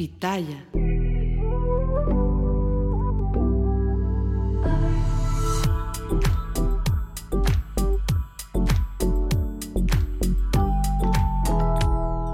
Pitaya. 0.00 0.66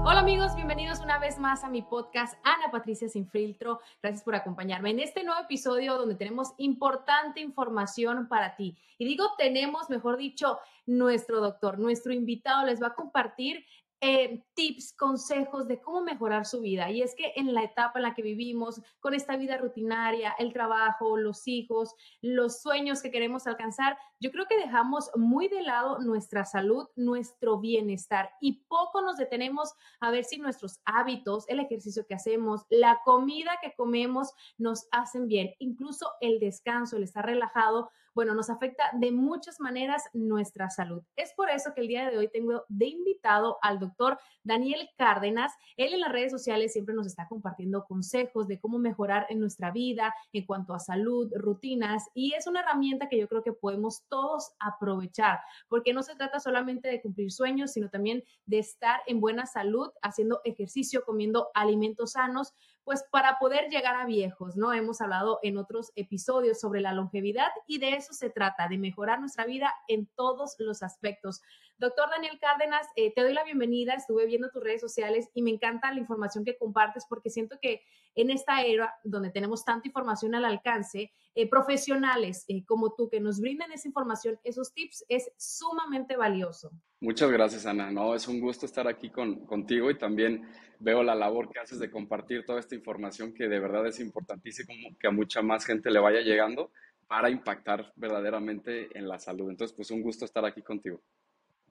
Hola 0.05 0.19
amigos, 0.19 0.55
bienvenidos 0.55 1.01
una 1.01 1.19
vez 1.19 1.37
más 1.39 1.65
a 1.65 1.67
mi 1.67 1.81
podcast 1.81 2.35
Ana 2.45 2.71
Patricia 2.71 3.09
Sin 3.09 3.27
Filtro. 3.27 3.81
Gracias 4.01 4.23
por 4.23 4.35
acompañarme 4.35 4.91
en 4.91 5.01
este 5.01 5.25
nuevo 5.25 5.41
episodio 5.41 5.97
donde 5.97 6.15
tenemos 6.15 6.53
importante 6.59 7.41
información 7.41 8.29
para 8.29 8.55
ti. 8.55 8.77
Y 8.97 9.03
digo 9.03 9.25
tenemos, 9.37 9.89
mejor 9.89 10.15
dicho, 10.15 10.57
nuestro 10.85 11.41
doctor, 11.41 11.79
nuestro 11.79 12.13
invitado 12.13 12.65
les 12.65 12.81
va 12.81 12.87
a 12.87 12.95
compartir 12.95 13.65
eh, 13.99 14.43
tips, 14.53 14.93
consejos 14.93 15.67
de 15.67 15.81
cómo 15.81 16.01
mejorar 16.01 16.45
su 16.45 16.61
vida. 16.61 16.91
Y 16.91 17.01
es 17.01 17.15
que 17.15 17.33
en 17.35 17.53
la 17.53 17.63
etapa 17.63 17.97
en 17.97 18.03
la 18.03 18.13
que 18.13 18.21
vivimos, 18.21 18.81
con 18.99 19.13
esta 19.13 19.37
vida 19.37 19.57
rutinaria, 19.57 20.35
el 20.37 20.53
trabajo, 20.53 21.17
los 21.17 21.47
hijos, 21.47 21.95
los 22.21 22.61
sueños 22.61 23.01
que 23.01 23.11
queremos 23.11 23.47
alcanzar, 23.47 23.97
yo 24.19 24.31
creo 24.31 24.45
que 24.45 24.57
dejamos 24.57 25.09
muy 25.15 25.47
de 25.47 25.63
lado 25.63 25.99
nuestra 25.99 26.45
salud, 26.45 26.87
nuestro 26.95 27.59
bienestar 27.59 28.31
y 28.39 28.65
poco 28.67 29.01
nos 29.01 29.17
detenemos 29.17 29.73
a 29.99 30.11
ver 30.11 30.25
si 30.25 30.37
nuestros 30.37 30.79
hábitos, 30.85 31.45
el 31.49 31.59
ejercicio 31.59 32.05
que 32.05 32.15
hacemos, 32.15 32.65
la 32.69 33.01
comida 33.03 33.57
que 33.61 33.73
comemos 33.75 34.33
nos 34.57 34.87
hacen 34.91 35.27
bien. 35.27 35.53
Incluso 35.59 36.11
el 36.21 36.39
descanso, 36.39 36.97
el 36.97 37.03
estar 37.03 37.25
relajado, 37.25 37.89
bueno, 38.17 38.33
nos 38.33 38.49
afecta 38.49 38.89
de 38.93 39.11
muchas 39.11 39.59
maneras 39.59 40.01
nuestra 40.11 40.71
salud. 40.71 41.03
Es 41.15 41.33
por 41.33 41.51
eso 41.51 41.75
que 41.75 41.81
el 41.81 41.87
día 41.87 42.09
de 42.09 42.17
hoy 42.17 42.27
tengo 42.29 42.63
de 42.67 42.87
invitado 42.87 43.59
al 43.61 43.77
doctor 43.77 44.17
Daniel 44.41 44.89
Cárdenas. 44.97 45.53
Él 45.75 45.93
en 45.93 45.99
las 45.99 46.11
redes 46.11 46.31
sociales 46.31 46.73
siempre 46.73 46.95
nos 46.95 47.05
está 47.05 47.27
compartiendo 47.27 47.85
consejos 47.85 48.47
de 48.47 48.59
cómo 48.59 48.79
mejorar 48.79 49.27
en 49.29 49.39
nuestra 49.39 49.69
vida 49.69 50.15
en 50.33 50.47
cuanto 50.47 50.73
a 50.73 50.79
salud, 50.79 51.31
rutinas, 51.35 52.05
y 52.15 52.33
es 52.33 52.47
una 52.47 52.61
herramienta 52.61 53.07
que 53.07 53.19
yo 53.19 53.27
creo 53.27 53.43
que 53.43 53.53
podemos 53.53 54.01
todos 54.09 54.51
aprovechar, 54.59 55.41
porque 55.67 55.93
no 55.93 56.01
se 56.01 56.15
trata 56.15 56.39
solamente 56.39 56.89
de 56.89 57.03
cumplir 57.03 57.31
sueños, 57.31 57.73
sino 57.73 57.87
también 57.91 58.23
de 58.47 58.57
estar 58.57 58.99
en 59.05 59.21
buena 59.21 59.45
salud, 59.45 59.91
haciendo 60.01 60.41
ejercicio, 60.43 61.03
comiendo 61.05 61.49
alimentos 61.53 62.13
sanos, 62.13 62.55
pues 62.87 63.03
para 63.11 63.37
poder 63.37 63.69
llegar 63.69 63.97
a 63.97 64.05
viejos, 64.05 64.55
¿no? 64.55 64.71
Hemos 64.71 65.01
hablado 65.01 65.39
en 65.43 65.57
otros 65.57 65.91
episodios 65.97 66.61
sobre 66.61 66.79
la 66.79 66.93
longevidad 66.93 67.49
y 67.67 67.79
de 67.79 67.95
eso 67.95 68.13
se 68.13 68.29
trata, 68.29 68.69
de 68.69 68.77
mejorar 68.77 69.19
nuestra 69.19 69.43
vida 69.43 69.73
en 69.89 70.05
todos 70.15 70.55
los 70.57 70.81
aspectos. 70.83 71.41
Doctor 71.79 72.09
Daniel 72.09 72.39
Cárdenas, 72.41 72.87
eh, 72.95 73.13
te 73.13 73.21
doy 73.21 73.33
la 73.33 73.43
bienvenida, 73.43 73.93
estuve 73.93 74.25
viendo 74.25 74.49
tus 74.49 74.63
redes 74.63 74.81
sociales 74.81 75.29
y 75.35 75.43
me 75.43 75.51
encanta 75.51 75.93
la 75.93 75.99
información 75.99 76.43
que 76.43 76.57
compartes 76.57 77.05
porque 77.07 77.29
siento 77.29 77.59
que 77.61 77.83
en 78.15 78.31
esta 78.31 78.63
era 78.63 78.95
donde 79.03 79.29
tenemos 79.29 79.63
tanta 79.63 79.87
información 79.87 80.33
al 80.33 80.45
alcance, 80.45 81.11
eh, 81.35 81.47
profesionales 81.47 82.45
eh, 82.47 82.65
como 82.65 82.95
tú 82.95 83.09
que 83.09 83.19
nos 83.19 83.39
brinden 83.39 83.71
esa 83.71 83.87
información, 83.87 84.39
esos 84.43 84.73
tips, 84.73 85.05
es 85.07 85.31
sumamente 85.37 86.17
valioso. 86.17 86.71
Muchas 86.99 87.29
gracias, 87.29 87.67
Ana. 87.67 87.91
No, 87.91 88.15
es 88.15 88.27
un 88.27 88.39
gusto 88.39 88.65
estar 88.65 88.87
aquí 88.87 89.11
con, 89.11 89.45
contigo 89.45 89.91
y 89.91 89.99
también 89.99 90.49
veo 90.79 91.03
la 91.03 91.13
labor 91.13 91.47
que 91.51 91.59
haces 91.59 91.77
de 91.77 91.91
compartir 91.91 92.43
toda 92.43 92.59
esta 92.59 92.73
información 92.73 93.35
que 93.35 93.47
de 93.47 93.59
verdad 93.59 93.85
es 93.85 93.99
importantísimo 93.99 94.73
que 94.99 95.07
a 95.07 95.11
mucha 95.11 95.43
más 95.43 95.63
gente 95.63 95.91
le 95.91 95.99
vaya 95.99 96.21
llegando 96.21 96.71
para 97.07 97.29
impactar 97.29 97.93
verdaderamente 97.95 98.97
en 98.97 99.07
la 99.07 99.19
salud. 99.19 99.51
Entonces, 99.51 99.75
pues 99.75 99.91
un 99.91 100.01
gusto 100.01 100.25
estar 100.25 100.43
aquí 100.43 100.63
contigo. 100.63 101.03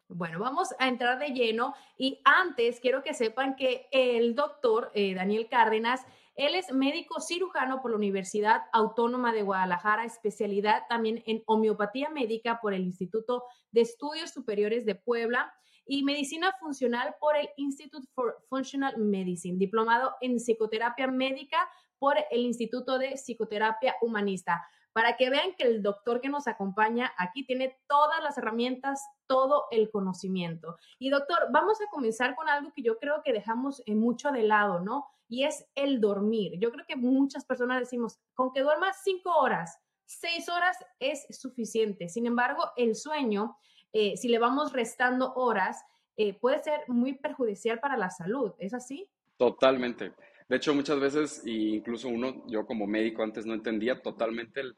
Bueno, 0.09 0.39
vamos 0.39 0.69
a 0.79 0.87
entrar 0.87 1.19
de 1.19 1.31
lleno 1.31 1.75
y 1.99 2.21
antes 2.25 2.79
quiero 2.79 3.03
que 3.03 3.13
sepan 3.13 3.57
que 3.57 3.89
el 3.91 4.37
doctor 4.37 4.93
eh, 4.95 5.15
Daniel 5.15 5.49
Cárdenas, 5.49 6.01
él 6.37 6.55
es 6.55 6.73
médico 6.73 7.21
cirujano 7.21 7.83
por 7.83 7.91
la 7.91 7.97
Universidad 7.97 8.63
Autónoma 8.73 9.33
de 9.33 9.43
Guadalajara, 9.43 10.05
especialidad 10.05 10.85
también 10.89 11.25
en 11.27 11.43
homeopatía 11.47 12.09
médica 12.11 12.61
por 12.61 12.73
el 12.73 12.83
Instituto 12.83 13.45
de 13.73 13.81
Estudios 13.81 14.31
Superiores 14.31 14.87
de 14.87 14.95
Puebla 14.95 15.53
y 15.85 16.05
medicina 16.05 16.53
funcional 16.61 17.17
por 17.19 17.37
el 17.37 17.49
Institute 17.57 18.07
for 18.15 18.37
Functional 18.49 18.99
Medicine, 18.99 19.59
diplomado 19.59 20.15
en 20.21 20.37
psicoterapia 20.37 21.09
médica 21.09 21.69
por 21.99 22.17
el 22.31 22.41
Instituto 22.43 22.99
de 22.99 23.17
Psicoterapia 23.17 23.97
Humanista 24.03 24.63
para 24.97 25.19
que 25.19 25.29
vean 25.29 25.55
que 25.59 25.65
el 25.65 25.83
doctor 25.83 26.23
que 26.23 26.31
nos 26.31 26.49
acompaña 26.49 27.13
aquí 27.19 27.45
tiene 27.45 27.77
todas 27.87 28.23
las 28.23 28.39
herramientas, 28.39 29.07
todo 29.27 29.65
el 29.71 29.91
conocimiento. 29.91 30.79
Y 30.99 31.11
doctor, 31.11 31.49
vamos 31.53 31.79
a 31.83 31.91
comenzar 31.91 32.35
con 32.35 32.49
algo 32.49 32.73
que 32.75 32.81
yo 32.81 32.99
creo 32.99 33.21
que 33.23 33.35
dejamos 33.35 33.83
eh, 33.85 33.95
mucho 33.95 34.33
de 34.33 34.45
lado, 34.45 34.81
¿no? 34.81 35.07
Y 35.29 35.45
es 35.45 35.67
el 35.75 36.01
dormir. 36.01 36.59
Yo 36.61 36.73
creo 36.73 36.87
que 36.89 36.97
muchas 36.97 37.45
personas 37.45 37.81
decimos, 37.81 38.19
con 38.33 38.55
que 38.55 38.63
duerma 38.63 38.91
cinco 38.95 39.37
horas, 39.37 39.79
seis 40.07 40.49
horas 40.49 40.79
es 40.99 41.27
suficiente. 41.29 42.09
Sin 42.09 42.25
embargo, 42.25 42.63
el 42.75 42.95
sueño, 42.95 43.59
eh, 43.93 44.17
si 44.17 44.29
le 44.29 44.39
vamos 44.39 44.73
restando 44.73 45.35
horas, 45.35 45.85
eh, 46.17 46.33
puede 46.33 46.63
ser 46.63 46.85
muy 46.89 47.13
perjudicial 47.13 47.81
para 47.81 47.99
la 47.99 48.09
salud. 48.09 48.55
¿Es 48.59 48.73
así? 48.73 49.11
Totalmente. 49.37 50.15
De 50.49 50.57
hecho, 50.57 50.75
muchas 50.75 50.99
veces, 51.01 51.43
incluso 51.45 52.09
uno, 52.09 52.47
yo 52.47 52.65
como 52.65 52.87
médico 52.87 53.23
antes 53.23 53.45
no 53.45 53.53
entendía 53.53 54.01
totalmente 54.01 54.61
el, 54.61 54.77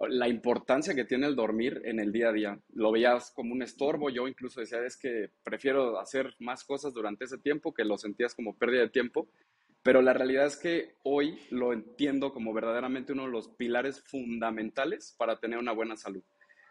la 0.00 0.28
importancia 0.28 0.94
que 0.94 1.04
tiene 1.04 1.26
el 1.26 1.34
dormir 1.34 1.82
en 1.84 1.98
el 1.98 2.12
día 2.12 2.28
a 2.28 2.32
día. 2.32 2.60
Lo 2.72 2.92
veías 2.92 3.32
como 3.32 3.52
un 3.52 3.62
estorbo, 3.62 4.10
yo 4.10 4.28
incluso 4.28 4.60
decía, 4.60 4.84
es 4.84 4.96
que 4.96 5.30
prefiero 5.42 5.98
hacer 5.98 6.34
más 6.38 6.64
cosas 6.64 6.94
durante 6.94 7.24
ese 7.24 7.38
tiempo 7.38 7.74
que 7.74 7.84
lo 7.84 7.98
sentías 7.98 8.34
como 8.34 8.56
pérdida 8.56 8.82
de 8.82 8.90
tiempo, 8.90 9.28
pero 9.82 10.02
la 10.02 10.12
realidad 10.12 10.46
es 10.46 10.56
que 10.56 10.94
hoy 11.02 11.38
lo 11.50 11.72
entiendo 11.72 12.32
como 12.32 12.52
verdaderamente 12.52 13.12
uno 13.12 13.24
de 13.24 13.32
los 13.32 13.48
pilares 13.48 14.02
fundamentales 14.02 15.14
para 15.18 15.40
tener 15.40 15.58
una 15.58 15.72
buena 15.72 15.96
salud. 15.96 16.22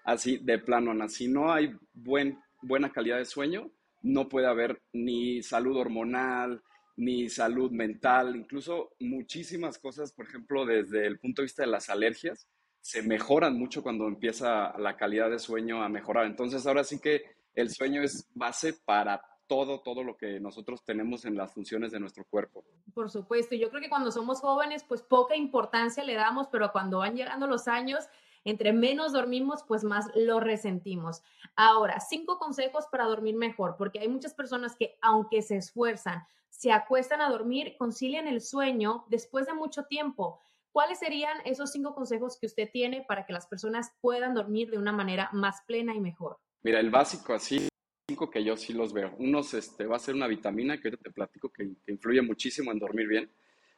Así 0.03 0.37
de 0.37 0.59
plano, 0.59 0.91
Ana, 0.91 1.09
si 1.09 1.27
no 1.27 1.51
hay 1.51 1.75
buen, 1.93 2.39
buena 2.61 2.91
calidad 2.91 3.17
de 3.17 3.25
sueño, 3.25 3.71
no 4.03 4.29
puede 4.29 4.47
haber 4.47 4.81
ni 4.93 5.41
salud 5.41 5.75
hormonal, 5.75 6.61
ni 6.95 7.29
salud 7.29 7.71
mental, 7.71 8.35
incluso 8.35 8.91
muchísimas 8.99 9.77
cosas, 9.77 10.13
por 10.13 10.25
ejemplo, 10.27 10.65
desde 10.65 11.05
el 11.05 11.19
punto 11.19 11.41
de 11.41 11.45
vista 11.45 11.63
de 11.63 11.69
las 11.69 11.89
alergias, 11.89 12.47
se 12.81 13.01
mejoran 13.01 13.57
mucho 13.57 13.83
cuando 13.83 14.07
empieza 14.07 14.77
la 14.77 14.95
calidad 14.95 15.29
de 15.29 15.39
sueño 15.39 15.83
a 15.83 15.89
mejorar. 15.89 16.25
Entonces, 16.25 16.65
ahora 16.65 16.83
sí 16.83 16.99
que 16.99 17.23
el 17.53 17.69
sueño 17.69 18.01
es 18.01 18.29
base 18.33 18.73
para 18.73 19.21
todo, 19.47 19.79
todo 19.79 20.03
lo 20.03 20.17
que 20.17 20.39
nosotros 20.39 20.83
tenemos 20.83 21.25
en 21.25 21.35
las 21.35 21.53
funciones 21.53 21.91
de 21.91 21.99
nuestro 21.99 22.25
cuerpo. 22.25 22.63
Por 22.93 23.09
supuesto, 23.09 23.55
yo 23.55 23.69
creo 23.69 23.81
que 23.81 23.89
cuando 23.89 24.11
somos 24.11 24.41
jóvenes, 24.41 24.83
pues 24.83 25.01
poca 25.01 25.35
importancia 25.35 26.03
le 26.03 26.15
damos, 26.15 26.47
pero 26.47 26.71
cuando 26.71 26.99
van 26.99 27.15
llegando 27.15 27.47
los 27.47 27.67
años, 27.67 28.05
entre 28.43 28.73
menos 28.73 29.13
dormimos, 29.13 29.63
pues 29.63 29.83
más 29.83 30.09
lo 30.15 30.39
resentimos. 30.39 31.23
Ahora, 31.55 31.99
cinco 31.99 32.37
consejos 32.37 32.85
para 32.91 33.05
dormir 33.05 33.35
mejor, 33.35 33.75
porque 33.77 33.99
hay 33.99 34.07
muchas 34.07 34.33
personas 34.33 34.75
que 34.75 34.97
aunque 35.01 35.41
se 35.41 35.57
esfuerzan, 35.57 36.25
se 36.49 36.71
acuestan 36.71 37.21
a 37.21 37.29
dormir, 37.29 37.75
concilian 37.77 38.27
el 38.27 38.41
sueño 38.41 39.05
después 39.09 39.47
de 39.47 39.53
mucho 39.53 39.83
tiempo. 39.83 40.39
¿Cuáles 40.77 40.99
serían 40.99 41.35
esos 41.43 41.71
cinco 41.71 41.95
consejos 41.95 42.37
que 42.39 42.45
usted 42.45 42.69
tiene 42.71 43.03
para 43.07 43.25
que 43.25 43.33
las 43.33 43.47
personas 43.47 43.89
puedan 43.99 44.35
dormir 44.35 44.69
de 44.69 44.77
una 44.77 44.91
manera 44.91 45.27
más 45.33 45.63
plena 45.65 45.95
y 45.95 45.99
mejor? 45.99 46.37
Mira, 46.61 46.79
el 46.79 46.91
básico 46.91 47.33
así 47.33 47.67
cinco 48.07 48.29
que 48.29 48.43
yo 48.43 48.55
sí 48.55 48.73
los 48.73 48.93
veo. 48.93 49.15
Unos 49.17 49.55
este, 49.55 49.87
va 49.87 49.95
a 49.95 49.99
ser 49.99 50.13
una 50.13 50.27
vitamina 50.27 50.79
que 50.79 50.89
ahorita 50.89 51.01
te 51.05 51.11
platico 51.11 51.49
que, 51.51 51.67
influye 51.87 52.21
muchísimo 52.21 52.71
en 52.71 52.77
dormir 52.77 53.07
bien, 53.07 53.31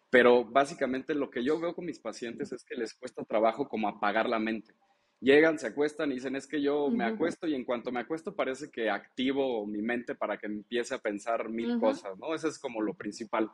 pero 0.10 0.44
básicamente 0.44 1.16
lo 1.16 1.30
que 1.30 1.42
yo 1.42 1.58
veo 1.58 1.74
con 1.74 1.86
mis 1.86 2.00
pacientes 2.00 2.52
es 2.52 2.66
que 2.66 2.76
les 2.76 2.94
cuesta 2.94 3.24
trabajo 3.24 3.70
como 3.70 3.88
apagar 3.88 4.28
la 4.28 4.40
mente. 4.40 4.74
Llegan, 5.22 5.58
se 5.58 5.68
acuestan 5.68 6.12
y 6.12 6.16
dicen, 6.16 6.36
es 6.36 6.48
que 6.48 6.62
yo 6.62 6.90
me 6.90 7.06
acuesto 7.06 7.48
y 7.48 7.56
en 7.56 7.64
cuanto 7.64 7.94
me 7.94 8.02
acuesto 8.02 8.36
parece 8.36 8.70
que 8.72 8.90
activo 8.90 9.66
mi 9.66 9.82
mente 9.82 10.16
para 10.16 10.38
que 10.38 10.48
empiece 10.48 10.96
a 10.96 11.00
pensar 11.00 11.48
mil 11.48 11.80
cosas, 11.80 12.18
¿no? 12.18 12.36
Eso 12.36 12.50
es 12.50 12.60
como 12.60 12.82
lo 12.82 12.94
principal. 12.94 13.50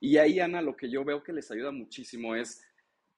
Y 0.00 0.16
ahí, 0.16 0.40
Ana, 0.40 0.62
lo 0.62 0.74
que 0.74 0.88
yo 0.88 1.04
veo 1.04 1.22
que 1.22 1.32
les 1.34 1.50
ayuda 1.50 1.70
muchísimo 1.72 2.34
es 2.34 2.62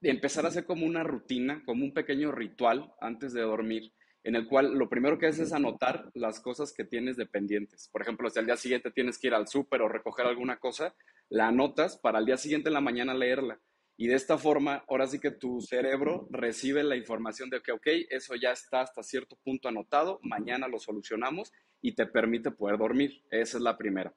empezar 0.02 0.44
a 0.44 0.48
hacer 0.48 0.64
como 0.64 0.86
una 0.86 1.02
rutina, 1.02 1.62
como 1.64 1.84
un 1.84 1.92
pequeño 1.92 2.32
ritual 2.32 2.92
antes 3.00 3.32
de 3.32 3.42
dormir 3.42 3.92
en 4.22 4.36
el 4.36 4.46
cual 4.46 4.74
lo 4.74 4.88
primero 4.88 5.18
que 5.18 5.26
haces 5.26 5.48
es 5.48 5.52
anotar 5.52 6.10
las 6.14 6.40
cosas 6.40 6.72
que 6.72 6.84
tienes 6.84 7.16
dependientes. 7.16 7.88
Por 7.90 8.02
ejemplo, 8.02 8.28
si 8.28 8.38
al 8.38 8.46
día 8.46 8.56
siguiente 8.56 8.90
tienes 8.90 9.18
que 9.18 9.28
ir 9.28 9.34
al 9.34 9.48
súper 9.48 9.82
o 9.82 9.88
recoger 9.88 10.26
alguna 10.26 10.58
cosa, 10.58 10.94
la 11.28 11.48
anotas 11.48 11.96
para 11.96 12.18
al 12.18 12.26
día 12.26 12.36
siguiente 12.36 12.68
en 12.68 12.74
la 12.74 12.80
mañana 12.80 13.14
leerla. 13.14 13.60
Y 13.96 14.08
de 14.08 14.14
esta 14.14 14.38
forma, 14.38 14.84
ahora 14.88 15.06
sí 15.06 15.18
que 15.18 15.30
tu 15.30 15.60
cerebro 15.60 16.26
recibe 16.30 16.82
la 16.82 16.96
información 16.96 17.50
de 17.50 17.60
que, 17.60 17.72
ok, 17.72 17.86
eso 18.08 18.34
ya 18.34 18.50
está 18.50 18.80
hasta 18.80 19.02
cierto 19.02 19.36
punto 19.44 19.68
anotado, 19.68 20.20
mañana 20.22 20.68
lo 20.68 20.78
solucionamos 20.78 21.52
y 21.82 21.94
te 21.94 22.06
permite 22.06 22.50
poder 22.50 22.78
dormir. 22.78 23.22
Esa 23.30 23.58
es 23.58 23.62
la 23.62 23.76
primera. 23.76 24.14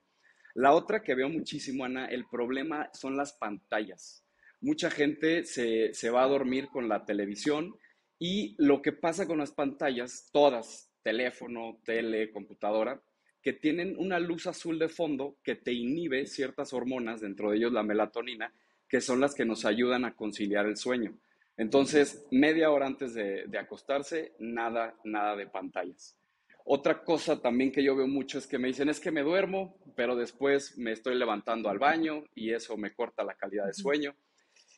La 0.54 0.74
otra 0.74 1.02
que 1.02 1.16
veo 1.16 1.30
muchísimo, 1.30 1.84
Ana, 1.84 2.06
el 2.06 2.26
problema 2.28 2.90
son 2.94 3.18
las 3.18 3.34
pantallas. 3.34 4.23
Mucha 4.64 4.90
gente 4.90 5.44
se, 5.44 5.94
se 5.94 6.10
va 6.10 6.24
a 6.24 6.28
dormir 6.28 6.70
con 6.70 6.90
la 6.90 7.06
televisión 7.06 7.76
y 8.18 8.56
lo 8.58 8.82
que 8.82 8.94
pasa 8.94 9.28
con 9.28 9.38
las 9.38 9.52
pantallas, 9.52 10.30
todas, 10.32 10.90
teléfono, 11.04 11.80
tele, 11.84 12.32
computadora, 12.32 13.02
que 13.42 13.54
tienen 13.54 13.96
una 13.98 14.20
luz 14.20 14.48
azul 14.48 14.80
de 14.80 14.88
fondo 14.88 15.36
que 15.44 15.56
te 15.56 15.74
inhibe 15.74 16.26
ciertas 16.26 16.72
hormonas, 16.72 17.20
dentro 17.20 17.52
de 17.52 17.58
ellos 17.58 17.74
la 17.74 17.84
melatonina, 17.84 18.54
que 18.88 19.02
son 19.02 19.20
las 19.20 19.36
que 19.36 19.44
nos 19.44 19.66
ayudan 19.66 20.06
a 20.06 20.16
conciliar 20.16 20.66
el 20.66 20.78
sueño. 20.78 21.18
Entonces, 21.58 22.26
media 22.32 22.72
hora 22.72 22.88
antes 22.88 23.14
de, 23.14 23.46
acostarse, 23.60 24.32
nada, 24.40 24.96
nada 25.04 25.36
de 25.36 25.46
pantallas. 25.46 26.18
Otra 26.66 27.04
cosa 27.04 27.42
también 27.42 27.74
que 27.74 27.84
yo 27.84 27.96
veo 27.96 28.08
mucho 28.08 28.38
es 28.38 28.48
que 28.48 28.58
me 28.58 28.70
dicen, 28.70 28.88
es 28.88 29.02
que 29.02 29.12
me 29.12 29.22
duermo, 29.22 29.78
pero 29.96 30.16
después 30.16 30.78
me 30.78 30.94
estoy 30.94 31.16
levantando 31.16 31.70
al 31.70 31.78
baño 31.78 32.24
y 32.34 32.52
eso 32.52 32.78
me 32.78 32.94
corta 32.94 33.26
la 33.26 33.36
calidad 33.36 33.66
de 33.66 33.74
sueño. 33.74 34.16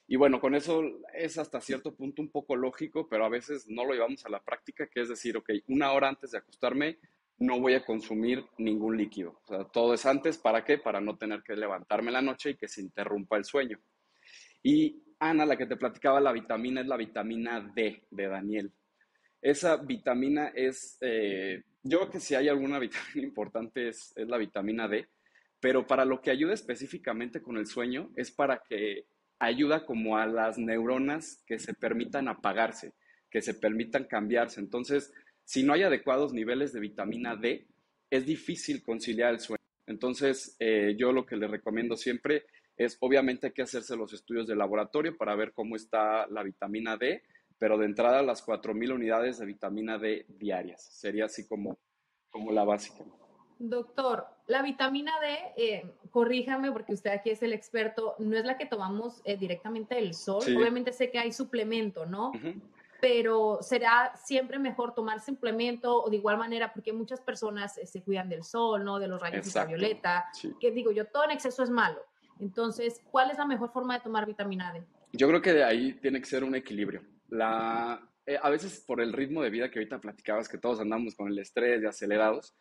Y 0.07 0.17
bueno, 0.17 0.39
con 0.39 0.53
eso 0.53 0.83
es 1.13 1.37
hasta 1.37 1.61
cierto 1.61 1.95
punto 1.95 2.21
un 2.21 2.29
poco 2.29 2.55
lógico, 2.55 3.07
pero 3.09 3.25
a 3.25 3.29
veces 3.29 3.67
no 3.67 3.85
lo 3.85 3.93
llevamos 3.93 4.25
a 4.25 4.29
la 4.29 4.43
práctica, 4.43 4.87
que 4.87 5.01
es 5.01 5.09
decir, 5.09 5.35
ok, 5.35 5.49
una 5.67 5.91
hora 5.93 6.09
antes 6.09 6.31
de 6.31 6.37
acostarme 6.37 6.99
no 7.37 7.59
voy 7.59 7.73
a 7.73 7.83
consumir 7.83 8.45
ningún 8.57 8.97
líquido. 8.97 9.41
Todo 9.73 9.93
es 9.93 10.05
antes, 10.05 10.37
¿para 10.37 10.63
qué? 10.63 10.77
Para 10.77 11.01
no 11.01 11.17
tener 11.17 11.43
que 11.43 11.55
levantarme 11.55 12.11
la 12.11 12.21
noche 12.21 12.51
y 12.51 12.55
que 12.55 12.67
se 12.67 12.81
interrumpa 12.81 13.37
el 13.37 13.45
sueño. 13.45 13.79
Y 14.63 15.03
Ana, 15.19 15.45
la 15.45 15.57
que 15.57 15.65
te 15.65 15.75
platicaba, 15.75 16.21
la 16.21 16.31
vitamina 16.31 16.81
es 16.81 16.87
la 16.87 16.97
vitamina 16.97 17.59
D 17.75 18.03
de 18.09 18.27
Daniel. 18.27 18.71
Esa 19.41 19.77
vitamina 19.77 20.47
es, 20.55 20.97
eh, 21.01 21.63
yo 21.83 21.99
creo 21.99 22.11
que 22.11 22.19
si 22.19 22.35
hay 22.35 22.47
alguna 22.47 22.79
vitamina 22.79 23.27
importante 23.27 23.89
es, 23.89 24.13
es 24.15 24.27
la 24.27 24.37
vitamina 24.37 24.87
D, 24.87 25.07
pero 25.59 25.85
para 25.85 26.05
lo 26.05 26.21
que 26.21 26.31
ayuda 26.31 26.53
específicamente 26.53 27.41
con 27.41 27.57
el 27.57 27.65
sueño 27.65 28.11
es 28.15 28.31
para 28.31 28.63
que 28.67 29.07
ayuda 29.39 29.85
como 29.85 30.17
a 30.17 30.25
las 30.25 30.57
neuronas 30.57 31.43
que 31.45 31.59
se 31.59 31.73
permitan 31.73 32.27
apagarse, 32.27 32.93
que 33.29 33.41
se 33.41 33.53
permitan 33.53 34.05
cambiarse. 34.05 34.59
Entonces, 34.59 35.13
si 35.43 35.63
no 35.63 35.73
hay 35.73 35.83
adecuados 35.83 36.33
niveles 36.33 36.73
de 36.73 36.79
vitamina 36.79 37.35
D, 37.35 37.67
es 38.09 38.25
difícil 38.25 38.81
conciliar 38.81 39.33
el 39.33 39.39
sueño. 39.39 39.61
Entonces, 39.87 40.55
eh, 40.59 40.95
yo 40.97 41.11
lo 41.11 41.25
que 41.25 41.35
le 41.35 41.47
recomiendo 41.47 41.95
siempre 41.95 42.45
es, 42.77 42.97
obviamente 42.99 43.47
hay 43.47 43.53
que 43.53 43.61
hacerse 43.61 43.95
los 43.95 44.13
estudios 44.13 44.47
de 44.47 44.55
laboratorio 44.55 45.15
para 45.15 45.35
ver 45.35 45.53
cómo 45.53 45.75
está 45.75 46.27
la 46.27 46.43
vitamina 46.43 46.97
D, 46.97 47.23
pero 47.57 47.77
de 47.77 47.85
entrada 47.85 48.21
las 48.21 48.45
4.000 48.45 48.93
unidades 48.93 49.37
de 49.37 49.45
vitamina 49.45 49.97
D 49.97 50.25
diarias. 50.27 50.83
Sería 50.91 51.25
así 51.25 51.47
como, 51.47 51.77
como 52.29 52.51
la 52.51 52.63
básica. 52.63 53.03
Doctor, 53.57 54.27
la 54.47 54.61
vitamina 54.61 55.13
D, 55.21 55.37
eh, 55.57 55.85
corríjame 56.11 56.71
porque 56.71 56.93
usted 56.93 57.11
aquí 57.11 57.29
es 57.29 57.41
el 57.41 57.53
experto, 57.53 58.15
no 58.19 58.37
es 58.37 58.45
la 58.45 58.57
que 58.57 58.65
tomamos 58.65 59.21
eh, 59.23 59.37
directamente 59.37 59.95
del 59.95 60.13
sol. 60.13 60.43
Obviamente 60.55 60.91
sé 60.91 61.09
que 61.09 61.19
hay 61.19 61.31
suplemento, 61.31 62.05
¿no? 62.05 62.31
Pero 62.99 63.59
será 63.61 64.13
siempre 64.15 64.59
mejor 64.59 64.93
tomar 64.93 65.21
suplemento 65.21 66.03
o 66.03 66.09
de 66.09 66.17
igual 66.17 66.37
manera, 66.37 66.73
porque 66.73 66.91
muchas 66.91 67.21
personas 67.21 67.77
eh, 67.77 67.85
se 67.85 68.01
cuidan 68.01 68.29
del 68.29 68.43
sol, 68.43 68.83
¿no? 68.83 68.99
De 68.99 69.07
los 69.07 69.21
rayos 69.21 69.45
ultravioleta. 69.45 70.25
Que 70.59 70.71
digo 70.71 70.91
yo, 70.91 71.05
todo 71.05 71.23
en 71.25 71.31
exceso 71.31 71.63
es 71.63 71.69
malo. 71.69 72.01
Entonces, 72.39 73.01
¿cuál 73.11 73.31
es 73.31 73.37
la 73.37 73.45
mejor 73.45 73.71
forma 73.71 73.97
de 73.97 74.03
tomar 74.03 74.25
vitamina 74.25 74.73
D? 74.73 74.83
Yo 75.13 75.27
creo 75.29 75.41
que 75.41 75.53
de 75.53 75.63
ahí 75.63 75.93
tiene 75.93 76.19
que 76.19 76.25
ser 76.25 76.43
un 76.43 76.55
equilibrio. 76.55 77.01
La, 77.29 78.01
a 78.41 78.49
veces 78.49 78.83
por 78.85 79.01
el 79.01 79.13
ritmo 79.13 79.41
de 79.41 79.49
vida 79.49 79.71
que 79.71 79.79
ahorita 79.79 79.99
platicabas, 79.99 80.49
que 80.49 80.57
todos 80.57 80.79
andamos 80.79 81.15
con 81.15 81.29
el 81.29 81.39
estrés 81.39 81.81
y 81.81 81.85
acelerados, 81.85 82.55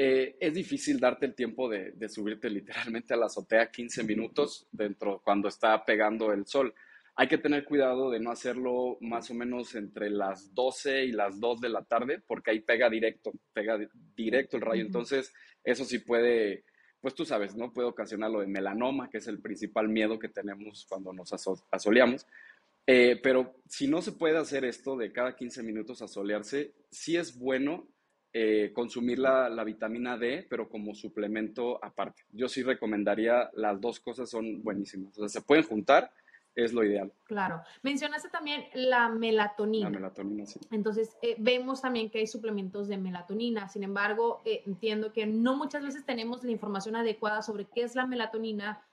eh, 0.00 0.36
es 0.38 0.54
difícil 0.54 1.00
darte 1.00 1.26
el 1.26 1.34
tiempo 1.34 1.68
de, 1.68 2.08
subirte 2.08 2.48
literalmente 2.48 3.14
a 3.14 3.16
la 3.16 3.26
azotea 3.26 3.68
15 3.68 4.04
minutos 4.04 4.68
dentro 4.70 5.20
cuando 5.24 5.48
está 5.48 5.84
pegando 5.84 6.32
el 6.32 6.46
sol. 6.46 6.72
Hay 7.16 7.26
que 7.26 7.36
tener 7.36 7.64
cuidado 7.64 8.08
de 8.08 8.20
no 8.20 8.30
hacerlo 8.30 8.96
más 9.00 9.28
o 9.32 9.34
menos 9.34 9.74
entre 9.74 10.08
las 10.08 10.54
12 10.54 11.06
y 11.06 11.10
las 11.10 11.40
2 11.40 11.60
de 11.60 11.68
la 11.70 11.82
tarde, 11.82 12.22
porque 12.24 12.52
ahí 12.52 12.60
pega 12.60 12.88
directo, 12.88 13.32
pega 13.52 13.76
directo 14.14 14.56
el 14.56 14.62
rayo. 14.62 14.82
Entonces, 14.82 15.34
eso 15.64 15.84
sí 15.84 15.98
puede, 15.98 16.62
pues 17.00 17.16
tú 17.16 17.24
sabes, 17.24 17.56
¿no? 17.56 17.72
Puede 17.72 17.88
ocasionar 17.88 18.30
lo 18.30 18.38
de 18.38 18.46
melanoma, 18.46 19.10
que 19.10 19.18
es 19.18 19.26
el 19.26 19.40
principal 19.40 19.88
miedo 19.88 20.16
que 20.20 20.28
tenemos 20.28 20.86
cuando 20.88 21.12
nos 21.12 21.32
asoleamos. 21.72 22.24
Eh, 22.86 23.18
pero 23.20 23.56
si 23.68 23.88
no 23.88 24.00
se 24.00 24.12
puede 24.12 24.38
hacer 24.38 24.64
esto 24.64 24.96
de 24.96 25.10
cada 25.10 25.34
15 25.34 25.64
minutos 25.64 26.02
asolearse, 26.02 26.72
sí 26.88 27.16
es 27.16 27.36
bueno 27.36 27.88
eh, 28.40 28.72
consumir 28.72 29.18
la, 29.18 29.64
vitamina 29.64 30.16
D, 30.16 30.46
pero 30.48 30.68
como 30.68 30.94
suplemento 30.94 31.84
aparte. 31.84 32.22
Yo 32.30 32.48
sí 32.48 32.62
recomendaría, 32.62 33.50
las 33.54 33.80
dos 33.80 33.98
cosas 33.98 34.30
son 34.30 34.62
buenísimas. 34.62 35.18
O 35.18 35.22
sea, 35.22 35.28
se 35.28 35.44
pueden 35.44 35.64
juntar, 35.64 36.12
es 36.54 36.72
lo 36.72 36.84
ideal. 36.84 37.12
Claro. 37.24 37.62
Mencionaste 37.82 38.28
también 38.28 38.66
la 38.74 39.08
melatonina. 39.08 39.90
La 39.90 39.98
melatonina, 39.98 40.46
sí. 40.46 40.60
Entonces, 40.70 41.16
eh, 41.20 41.34
vemos 41.40 41.82
también 41.82 42.10
que 42.10 42.20
hay 42.20 42.28
suplementos 42.28 42.86
de 42.86 42.96
melatonina. 42.96 43.68
Sin 43.68 43.82
embargo, 43.82 44.40
eh, 44.44 44.62
entiendo 44.66 45.12
que 45.12 45.26
no 45.26 45.56
muchas 45.56 45.82
veces 45.82 46.06
tenemos 46.06 46.44
la 46.44 46.52
información 46.52 46.94
adecuada 46.94 47.42
sobre 47.42 47.64
qué 47.64 47.82
es 47.82 47.96
la 47.96 48.06
melatonina, 48.06 48.84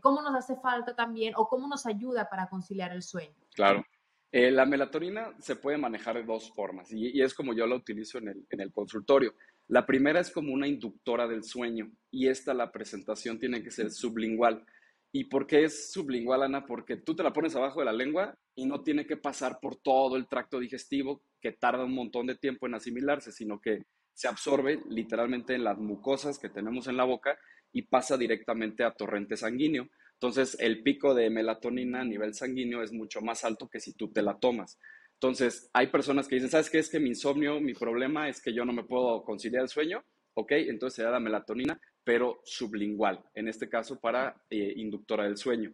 cómo 0.00 0.22
nos 0.22 0.34
hace 0.34 0.56
falta 0.56 0.96
también 0.96 1.34
o 1.36 1.46
cómo 1.46 1.68
nos 1.68 1.84
ayuda 1.84 2.30
para 2.30 2.48
conciliar 2.48 2.92
el 2.92 3.02
sueño. 3.02 3.36
Claro. 3.54 3.84
Eh, 4.30 4.50
la 4.50 4.66
melatonina 4.66 5.34
se 5.40 5.56
puede 5.56 5.78
manejar 5.78 6.16
de 6.16 6.22
dos 6.22 6.52
formas 6.54 6.92
y, 6.92 7.22
es 7.22 7.32
como 7.32 7.54
yo 7.54 7.66
la 7.66 7.76
utilizo 7.76 8.18
en 8.18 8.28
el, 8.60 8.72
consultorio. 8.72 9.34
La 9.68 9.86
primera 9.86 10.20
es 10.20 10.30
como 10.30 10.52
una 10.52 10.68
inductora 10.68 11.26
del 11.26 11.44
sueño 11.44 11.90
y 12.10 12.28
esta, 12.28 12.52
la 12.52 12.70
presentación, 12.70 13.38
tiene 13.38 13.62
que 13.62 13.70
ser 13.70 13.90
sublingual. 13.90 14.64
¿Y 15.12 15.24
por 15.24 15.46
qué 15.46 15.64
es 15.64 15.90
sublingual, 15.90 16.42
Ana? 16.42 16.66
Porque 16.66 16.96
tú 16.96 17.16
te 17.16 17.22
la 17.22 17.32
pones 17.32 17.56
abajo 17.56 17.80
de 17.80 17.86
la 17.86 17.92
lengua 17.92 18.36
y 18.54 18.66
no 18.66 18.82
tiene 18.82 19.06
que 19.06 19.16
pasar 19.16 19.58
por 19.60 19.76
todo 19.76 20.16
el 20.16 20.28
tracto 20.28 20.60
digestivo 20.60 21.22
que 21.40 21.52
tarda 21.52 21.84
un 21.84 21.94
montón 21.94 22.26
de 22.26 22.34
tiempo 22.34 22.66
en 22.66 22.74
asimilarse, 22.74 23.32
sino 23.32 23.60
que 23.60 23.84
se 24.12 24.28
absorbe 24.28 24.82
literalmente 24.90 25.54
en 25.54 25.64
las 25.64 25.78
mucosas 25.78 26.38
que 26.38 26.50
tenemos 26.50 26.86
en 26.88 26.98
la 26.98 27.04
boca 27.04 27.38
y 27.72 27.82
pasa 27.82 28.18
directamente 28.18 28.84
a 28.84 28.90
torrente 28.90 29.36
sanguíneo. 29.36 29.88
Entonces, 30.20 30.56
el 30.58 30.82
pico 30.82 31.14
de 31.14 31.30
melatonina 31.30 32.00
a 32.00 32.04
nivel 32.04 32.34
sanguíneo 32.34 32.82
es 32.82 32.92
mucho 32.92 33.20
más 33.20 33.44
alto 33.44 33.68
que 33.68 33.78
si 33.78 33.92
tú 33.92 34.08
te 34.08 34.20
la 34.20 34.36
tomas. 34.36 34.76
Entonces, 35.14 35.70
hay 35.72 35.86
personas 35.88 36.26
que 36.26 36.34
dicen, 36.34 36.50
¿sabes 36.50 36.70
qué? 36.70 36.80
Es 36.80 36.90
que 36.90 36.98
mi 36.98 37.10
insomnio, 37.10 37.60
mi 37.60 37.72
problema 37.72 38.28
es 38.28 38.42
que 38.42 38.52
yo 38.52 38.64
no 38.64 38.72
me 38.72 38.82
puedo 38.82 39.22
conciliar 39.22 39.62
el 39.62 39.68
sueño. 39.68 40.04
Ok, 40.34 40.52
entonces 40.52 40.96
se 40.96 41.02
da 41.04 41.12
la 41.12 41.20
melatonina, 41.20 41.80
pero 42.02 42.40
sublingual, 42.44 43.24
en 43.34 43.46
este 43.46 43.68
caso 43.68 44.00
para 44.00 44.42
eh, 44.50 44.72
inductora 44.76 45.24
del 45.24 45.36
sueño. 45.36 45.72